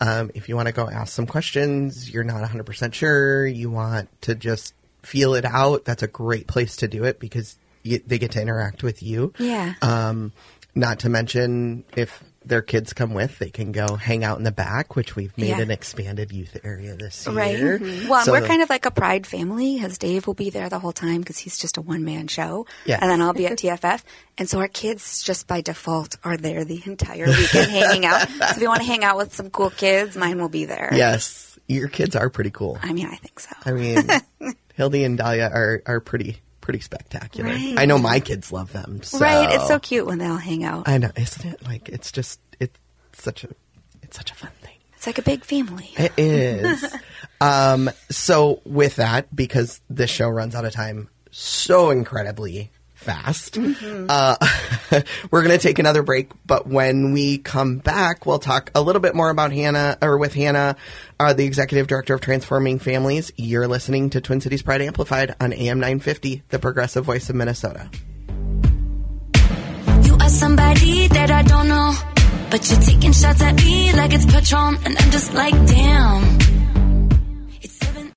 [0.00, 4.08] Um, if you want to go ask some questions, you're not 100% sure, you want
[4.22, 8.18] to just feel it out, that's a great place to do it because you, they
[8.18, 9.32] get to interact with you.
[9.38, 9.74] Yeah.
[9.82, 10.32] Um,
[10.74, 14.50] not to mention if their kids come with, they can go hang out in the
[14.52, 15.60] back, which we've made Yeah.
[15.60, 17.34] an expanded youth area this year.
[17.36, 17.56] Right.
[17.56, 18.08] Mm-hmm.
[18.08, 20.68] Well, So we're the- kind of like a pride family because Dave will be there
[20.68, 22.66] the whole time because he's just a one man show.
[22.84, 23.00] Yes.
[23.02, 24.02] And then I'll be at TFF.
[24.38, 28.28] And so our kids, just by default, are there the entire weekend hanging out.
[28.38, 30.90] So if you want to hang out with some cool kids, mine will be there.
[30.94, 32.78] Yes, your kids are pretty cool.
[32.82, 33.50] I mean, I think so.
[33.64, 34.08] I mean,
[34.74, 36.38] Hildy and Dahlia are, are pretty
[36.68, 37.48] pretty spectacular.
[37.48, 37.78] Right.
[37.78, 39.02] I know my kids love them.
[39.02, 39.20] So.
[39.20, 39.54] Right.
[39.54, 40.86] It's so cute when they all hang out.
[40.86, 41.64] I know, isn't it?
[41.64, 42.78] Like it's just it's
[43.14, 43.48] such a
[44.02, 44.76] it's such a fun thing.
[44.92, 45.88] It's like a big family.
[45.96, 46.94] It is.
[47.40, 54.36] um, so with that, because this show runs out of time so incredibly fast, uh,
[55.30, 56.30] we're going to take another break.
[56.46, 60.34] But when we come back, we'll talk a little bit more about Hannah, or with
[60.34, 60.76] Hannah,
[61.18, 63.32] uh, the executive director of Transforming Families.
[63.36, 67.88] You're listening to Twin Cities Pride Amplified on AM 950, the progressive voice of Minnesota.
[70.02, 71.94] You are somebody that I don't know,
[72.50, 76.38] but you're taking shots at me like it's Patron, and I'm just like, damn.
[77.62, 78.12] It's seven.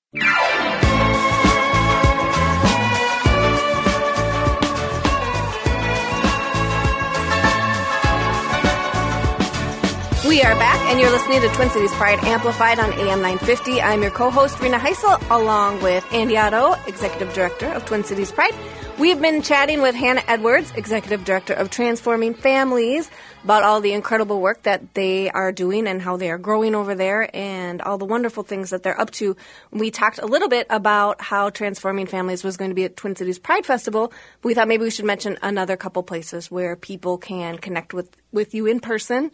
[10.51, 13.81] Are back, and you're listening to Twin Cities Pride Amplified on AM 950.
[13.81, 18.53] I'm your co-host, Rena Heisel, along with Andy Otto, Executive Director of Twin Cities Pride.
[18.99, 23.09] We've been chatting with Hannah Edwards, Executive Director of Transforming Families,
[23.45, 26.95] about all the incredible work that they are doing and how they are growing over
[26.95, 29.37] there and all the wonderful things that they're up to.
[29.71, 33.15] We talked a little bit about how Transforming Families was going to be at Twin
[33.15, 34.11] Cities Pride Festival.
[34.43, 38.53] We thought maybe we should mention another couple places where people can connect with, with
[38.53, 39.31] you in person.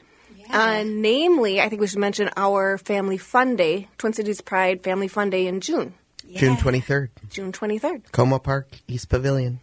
[0.51, 5.07] Uh, namely, I think we should mention our Family Fun Day, Twin Cities Pride Family
[5.07, 5.93] Fun Day in June,
[6.35, 8.11] June 23rd, June 23rd.
[8.11, 9.59] Como Park, East Pavilion.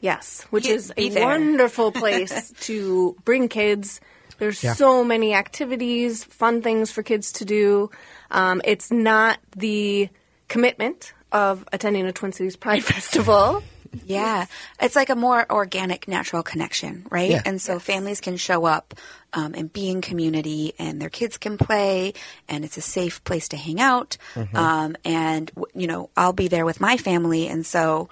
[0.00, 1.24] Yes, which is a there.
[1.24, 4.00] wonderful place to bring kids.
[4.38, 4.74] There's Yeah.
[4.74, 7.90] so many activities, fun things for kids to do.
[8.30, 10.10] Um, it's not the
[10.48, 13.62] commitment of attending a Twin Cities Pride Festival.
[14.04, 14.46] Yeah.
[14.80, 17.30] It's like a more organic, natural connection, right?
[17.30, 17.42] Yeah.
[17.44, 18.94] And so families can show up
[19.32, 22.14] um, and be in community, and their kids can play,
[22.48, 24.16] and it's a safe place to hang out.
[24.54, 28.08] Um, and, w- you know, I'll be there with my family, and so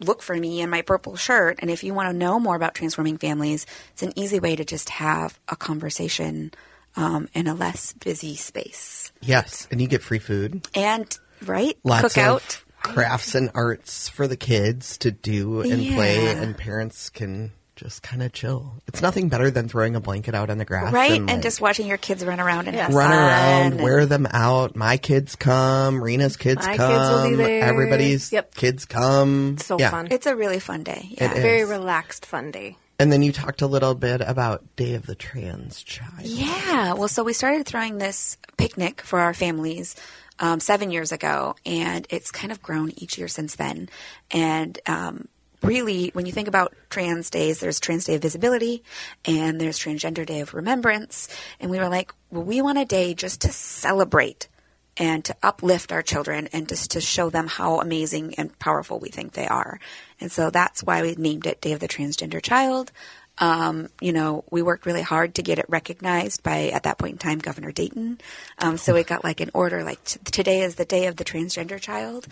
[0.00, 1.58] look for me in my purple shirt.
[1.60, 4.64] And if you want to know more about transforming families, it's an easy way to
[4.64, 6.52] just have a conversation
[6.96, 9.12] um, in a less busy space.
[9.20, 10.66] Yes, and you get free food.
[10.74, 11.78] And, right?
[11.84, 12.42] lots Cook out.
[12.42, 18.02] of crafts and arts for the kids to do and play, and parents can just
[18.02, 18.74] kind of chill.
[18.86, 21.62] It's nothing better than throwing a blanket out on the grass, Right, And, and, just
[21.62, 24.76] watching your kids run around and have run around, and- wear them out.
[24.76, 27.62] My kids come, Rena's kids My come, kids will be there.
[27.64, 28.54] everybody's Yep.
[28.54, 29.56] kids come.
[29.58, 29.90] So Yeah.
[29.90, 30.08] fun.
[30.10, 31.08] It's a really fun day.
[31.12, 31.32] Yeah.
[31.32, 31.40] is.
[31.42, 32.76] Very relaxed, fun day.
[32.98, 36.20] And then you talked a little bit about Day of the Trans Child.
[36.20, 36.92] Yeah.
[36.92, 39.96] Well, so we started throwing this picnic for our families
[40.40, 43.88] um, seven years ago, and it's kind of grown each year since then.
[44.30, 45.28] And um,
[45.62, 48.82] really, when you think about trans days, there's Trans Day of Visibility
[49.24, 51.28] and there's Transgender Day of Remembrance.
[51.60, 54.48] And we were like, well, we want a day just to celebrate
[54.96, 59.08] and to uplift our children and just to show them how amazing and powerful we
[59.08, 59.78] think they are.
[60.20, 62.92] And so that's why we named it Day of the Transgender Child.
[63.40, 67.12] Um, you know, we worked really hard to get it recognized by, at that point
[67.12, 68.20] in time, Governor Dayton.
[68.58, 71.24] Um, so it got like an order, like t- today is the day of the
[71.24, 72.26] transgender child.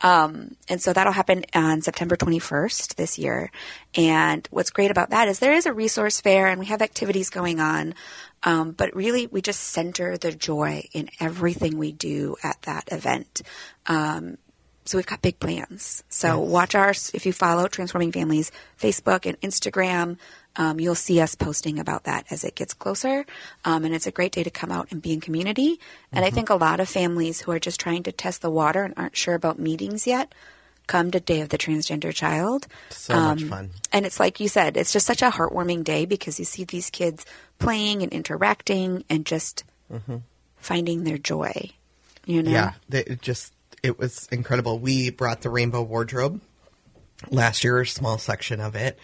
[0.00, 3.50] Um, and so that'll happen on September 21st this year.
[3.96, 7.28] And what's great about that is there is a resource fair and we have activities
[7.28, 7.94] going on.
[8.44, 13.42] Um, but really, we just center the joy in everything we do at that event.
[13.86, 14.38] Um,
[14.84, 16.02] so we've got big plans.
[16.08, 18.50] So watch our, if you follow Transforming Families
[18.80, 20.18] Facebook and Instagram,
[20.56, 23.24] um, you'll see us posting about that as it gets closer.
[23.64, 25.80] Um, and it's a great day to come out and be in community.
[26.12, 28.82] And I think a lot of families who are just trying to test the water
[28.82, 30.34] and aren't sure about meetings yet
[30.86, 32.66] come to Day of the Transgender Child.
[32.90, 33.70] So much fun.
[33.92, 36.90] And it's like you said, it's just such a heartwarming day because you see these
[36.90, 37.24] kids
[37.58, 39.64] playing and interacting and just
[40.56, 41.70] finding their joy.
[42.26, 42.50] You know?
[42.50, 44.78] Yeah, they, it just it was incredible.
[44.78, 46.40] We brought the rainbow wardrobe
[47.30, 48.98] last year, a small section of it,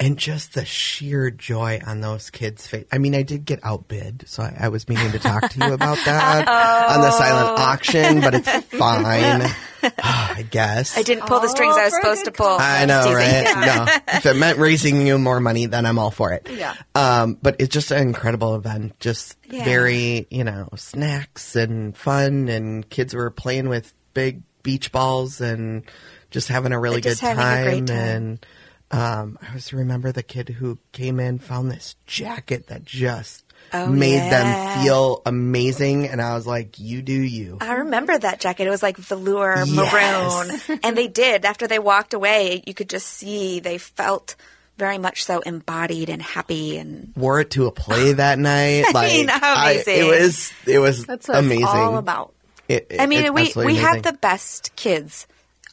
[0.00, 2.86] and just the sheer joy on those kids' face.
[2.92, 5.72] I mean, I did get outbid, so I, I was meaning to talk to you
[5.72, 9.50] about that on the silent auction, but it's fine.
[10.02, 10.98] I guess.
[10.98, 12.56] I didn't pull the strings Oh, I was supposed to pull.
[12.58, 13.14] I know, teasing.
[13.14, 13.66] right?
[13.66, 16.48] no, if it meant raising you more money, then I'm all for it.
[16.50, 16.74] Yeah.
[16.96, 18.98] Um, but it's just an incredible event.
[18.98, 19.64] Just Yeah.
[19.64, 25.84] very, you know, snacks and fun, and kids were playing with big beach balls and
[26.30, 27.64] just having a really good having a time.
[27.64, 27.96] great time.
[27.96, 28.46] And
[28.90, 33.86] um, I always remember the kid who came in, found this jacket that just Oh,
[33.88, 34.30] made yeah.
[34.30, 38.66] them feel amazing, and I was like, "You do you." I remember that jacket.
[38.66, 40.68] It was like velour Yes.
[40.68, 40.78] maroon.
[40.84, 41.44] and they did.
[41.44, 44.36] After they walked away, you could just see they felt
[44.78, 48.84] very much so embodied and happy and Wore it to a play that night.
[48.94, 49.96] Like mean, how I- amazing.
[50.00, 51.62] it was, it was That's what amazing.
[51.64, 52.34] it's all about.
[52.68, 54.02] It- it- I mean, we we have amazing.
[54.02, 55.26] the best kids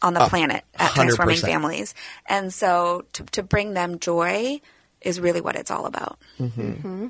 [0.03, 0.93] on the planet at 100%.
[0.93, 1.95] transforming families,
[2.27, 4.61] and so to to bring them joy
[5.01, 6.17] is really what it's all about.
[6.39, 7.07] Mm-hmm.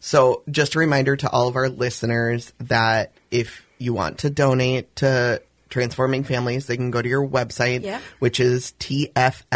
[0.00, 4.94] So, just a reminder to all of our listeners that if you want to donate
[4.96, 8.00] to Transforming Families, they can go to your website, Yeah.
[8.20, 9.48] which is tffmn.org.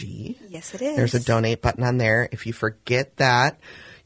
[0.00, 0.96] Yes, it is.
[0.96, 2.28] There's a donate button on there.
[2.32, 3.58] If you forget that,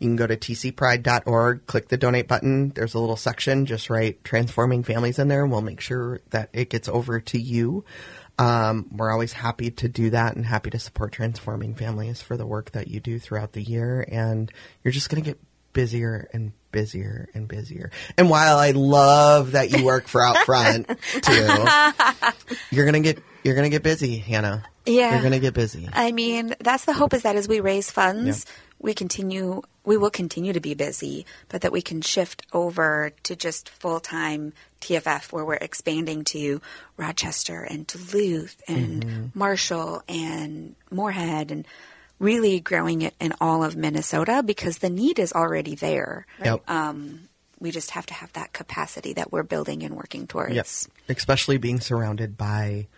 [0.03, 2.71] you can go to tcpride.org, click the donate button.
[2.71, 6.51] There's a little section, just write Transforming Families in there, and we'll make sure that
[6.53, 7.85] it gets over to you.
[8.39, 12.47] Um, we're always happy to do that and happy to support Transforming Families for the
[12.47, 14.05] work that you do throughout the year.
[14.11, 14.51] And
[14.83, 15.39] you're just going to get
[15.73, 17.91] busier and busier and busier.
[18.17, 20.89] And while I love that you work for Out Front
[21.23, 21.49] too,
[22.71, 24.65] you're going to get, you're going to get busy, Hannah.
[24.87, 25.13] Yeah.
[25.13, 25.89] You're going to get busy.
[25.93, 28.47] I mean, that's the hope is that as we raise funds,
[28.83, 33.37] we continue, we will continue to be busy, but that we can shift over to
[33.37, 36.61] just full time TFF where we're expanding to
[36.97, 39.39] Rochester and Duluth and Mm-hmm.
[39.39, 41.67] Marshall and Moorhead and
[42.19, 46.27] really growing it in all of Minnesota because the need is already there.
[46.45, 46.69] Yep.
[46.69, 47.29] Um,
[47.61, 50.55] we just have to have that capacity that we're building and working towards.
[50.55, 50.67] Yep.
[51.09, 52.89] Especially being surrounded by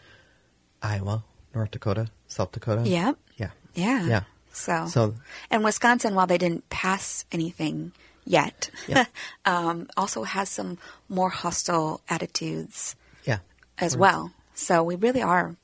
[0.82, 1.24] Iowa,
[1.54, 2.88] North Dakota, South Dakota.
[2.88, 3.16] Yep.
[3.36, 3.50] Yeah.
[3.74, 4.06] Yeah.
[4.06, 4.20] Yeah.
[4.54, 5.14] So, So-
[5.50, 7.92] and Wisconsin, while they didn't pass anything
[8.24, 9.04] yet, Yeah.
[9.44, 10.78] um, also has some
[11.08, 12.94] more hostile attitudes
[13.24, 13.38] Yeah.
[13.78, 14.32] as well.
[14.54, 15.56] So we really are.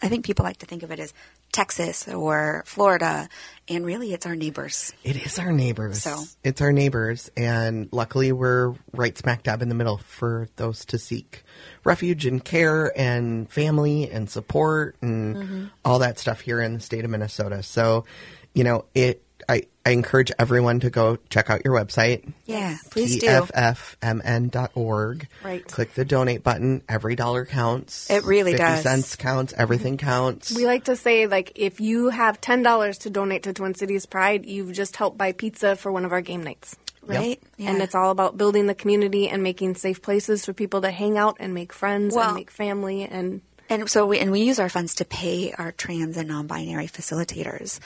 [0.00, 1.12] I think people like to think of it as
[1.54, 3.28] Texas or Florida,
[3.68, 4.92] and really it's our neighbors.
[5.04, 6.02] It is our neighbors.
[6.02, 7.30] So- It's our neighbors.
[7.36, 11.44] And luckily, we're right smack dab in the middle for those to seek
[11.84, 15.64] refuge and care and family and support and Mm-hmm.
[15.84, 17.62] all that stuff here in the state of Minnesota.
[17.62, 18.04] So,
[18.52, 19.22] you know, it.
[19.48, 22.32] I, I encourage everyone to go check out your website.
[22.46, 23.26] Yeah, please do.
[23.26, 25.28] TFFMN.org.
[25.44, 25.62] Right.
[25.66, 26.80] Click the donate button.
[26.88, 28.10] Every dollar counts.
[28.10, 28.82] It really 50 does.
[28.82, 29.52] cents counts.
[29.56, 30.06] Everything mm-hmm.
[30.06, 30.56] counts.
[30.56, 34.06] We like to say, like, if you have ten dollars to donate to Twin Cities
[34.06, 36.76] Pride, you've just helped buy pizza for one of our game nights.
[37.06, 37.38] Right?
[37.58, 37.70] Yeah.
[37.70, 41.18] And it's all about building the community and making safe places for people to hang
[41.18, 44.58] out and make friends Well- and make family and And so we and we use
[44.58, 47.78] our funds to pay our trans and non-binary facilitators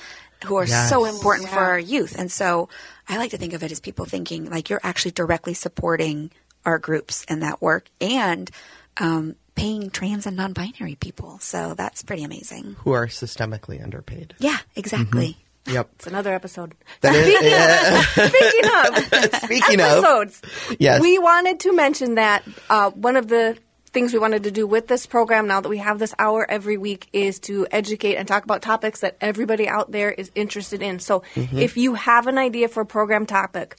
[0.44, 1.14] who are so Yes.
[1.14, 2.16] important for our youth.
[2.18, 2.68] And so
[3.08, 6.30] I like to think of it as people thinking like you're actually directly supporting
[6.64, 8.50] our groups and that work and
[8.98, 11.38] um, paying trans and non-binary people.
[11.40, 12.76] So that's pretty amazing.
[12.80, 14.34] who are systemically underpaid.
[14.38, 15.36] Yeah, exactly.
[15.66, 15.90] Yep.
[15.96, 16.74] it's another episode.
[17.02, 18.00] That is, yeah.
[18.28, 20.42] Speaking of Speaking of, episodes,
[20.78, 21.00] Yes.
[21.00, 23.58] we wanted to mention that uh, one of the
[23.88, 26.76] things we wanted to do with this program now that we have this hour every
[26.78, 30.98] week is to educate and talk about topics that everybody out there is interested in.
[31.00, 31.58] So Mm-hmm.
[31.58, 33.76] if you have an idea for a program topic,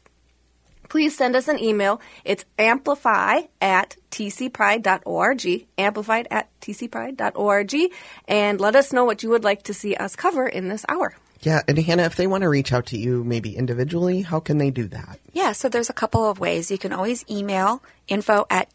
[0.89, 2.01] please send us an email.
[2.25, 7.75] It's amplify at tcpride.org, amplified at tcpride.org,
[8.27, 11.15] and let us know what you would like to see us cover in this hour.
[11.41, 14.57] yeah, and Hannah, if they want to reach out to you, maybe individually, how can
[14.57, 15.19] they do that?
[15.33, 16.69] Yeah, so there's a couple of ways.
[16.71, 18.73] You can always email info at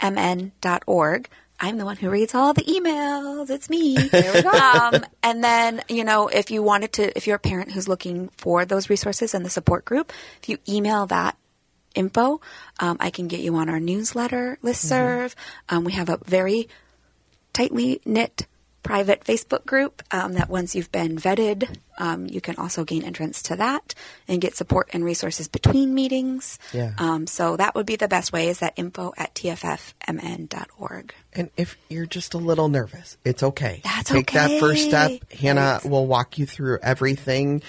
[0.00, 1.28] tffmn.org.
[1.62, 3.50] I'm the one who reads all the emails.
[3.50, 3.96] It's me.
[4.10, 4.48] There we go.
[4.48, 8.28] um, and then, you know, if you wanted to, if you're a parent who's looking
[8.38, 11.36] for those resources and the support group, if you email that
[11.94, 12.40] info,
[12.78, 15.34] um, I can get you on our newsletter listserv.
[15.68, 16.68] Um, we have a very
[17.52, 18.46] tightly knit
[18.82, 23.42] private Facebook group um, that once you've been vetted, um, you can also gain entrance
[23.42, 23.94] to that
[24.26, 26.58] and get support and resources between meetings.
[26.72, 26.92] Yeah.
[26.98, 31.14] Um, so that would be the best way is that info at tffmn.org.
[31.32, 33.80] And if you're just a little nervous, it's okay.
[33.84, 35.30] That's Take that first step.
[35.32, 37.62] Hannah will walk you through everything.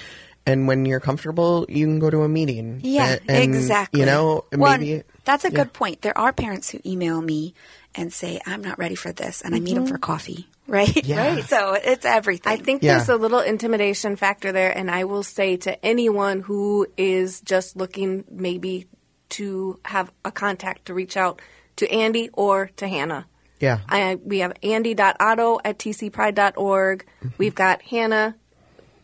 [0.46, 2.80] And when you're comfortable, you can go to a meeting.
[2.84, 4.00] Yeah, and, exactly.
[4.00, 5.04] You know, Well, maybe.
[5.24, 5.56] that's a yeah.
[5.58, 6.02] good point.
[6.02, 7.54] There are parents who email me
[7.94, 11.06] and say, I'm not ready for this, and I meet them for coffee, right?
[11.06, 11.36] Yeah.
[11.36, 11.44] Right.
[11.52, 12.52] So it's everything.
[12.52, 12.98] I think Yeah.
[12.98, 17.76] there's a little intimidation factor there, and I will say to anyone who is just
[17.76, 18.88] looking maybe
[19.32, 21.42] to have a contact to reach out,
[21.78, 23.28] to Andy or to Hannah.
[23.60, 23.80] Yeah.
[23.88, 27.06] I, we have andy.otto at tcpride.org.
[27.06, 27.28] Mm-hmm.
[27.38, 28.36] We've got Hannah.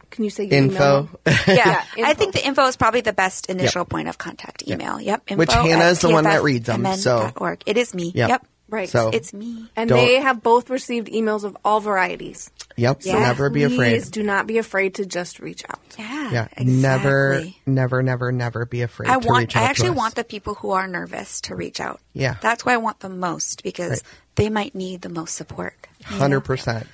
[0.09, 0.73] Can you say your Info.
[0.75, 1.09] email?
[1.47, 2.09] Yeah, info.
[2.09, 4.67] I think the info is probably the best initial point of contact.
[4.67, 4.99] Email.
[5.01, 5.23] Yep.
[5.27, 7.63] Info Which Hannah is the one that reads them, so- TFFMN.org.
[7.65, 8.11] it is me.
[8.15, 8.29] Yep.
[8.29, 8.47] Yep.
[8.69, 8.89] Right.
[8.89, 9.69] So It's me.
[9.75, 12.51] And they have both received emails of all varieties.
[12.75, 13.03] Yep.
[13.03, 13.19] So Yeah.
[13.19, 13.91] never be afraid.
[14.01, 15.79] Please do not be afraid to just reach out.
[15.97, 16.31] Yeah.
[16.31, 16.47] Yeah.
[16.57, 16.65] Exactly.
[16.65, 19.39] Never, never, never, never be afraid I to want.
[19.43, 19.97] reach out I actually to us.
[19.97, 22.01] want the people who are nervous to reach out.
[22.13, 22.35] Yeah.
[22.41, 24.01] That's why I want them most because Right.
[24.35, 25.73] they might need the most support.
[26.03, 26.87] Hundred percent.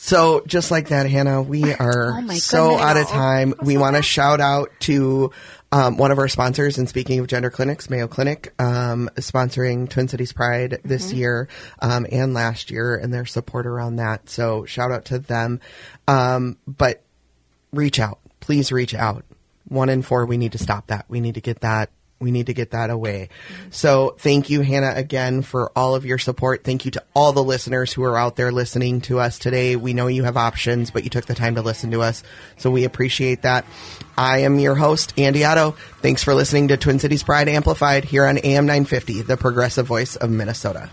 [0.00, 2.82] So just like that, Hannah, we are Oh so goodness.
[2.86, 3.54] out of time.
[3.60, 5.32] we want to shout out to
[5.72, 6.78] um, one of our sponsors.
[6.78, 11.48] And speaking of gender clinics, Mayo Clinic, um, sponsoring Twin Cities Pride this year
[11.80, 14.30] um, and last year, and their support around that.
[14.30, 15.60] So shout out to them.
[16.06, 17.02] Um, but
[17.72, 19.24] reach out, please reach out.
[19.66, 21.06] One in four, we need to stop that.
[21.08, 21.90] We need to get that.
[22.20, 23.28] We need to get that away.
[23.70, 26.64] So thank you, Hannah, again for all of your support.
[26.64, 29.76] Thank you to all the listeners who are out there listening to us today.
[29.76, 32.24] We know you have options, but you took the time to listen to us.
[32.56, 33.64] So we appreciate that.
[34.16, 35.72] I am your host, Andy Otto.
[36.02, 40.16] Thanks for listening to Twin Cities Pride Amplified here on AM 950, the progressive voice
[40.16, 40.90] of Minnesota.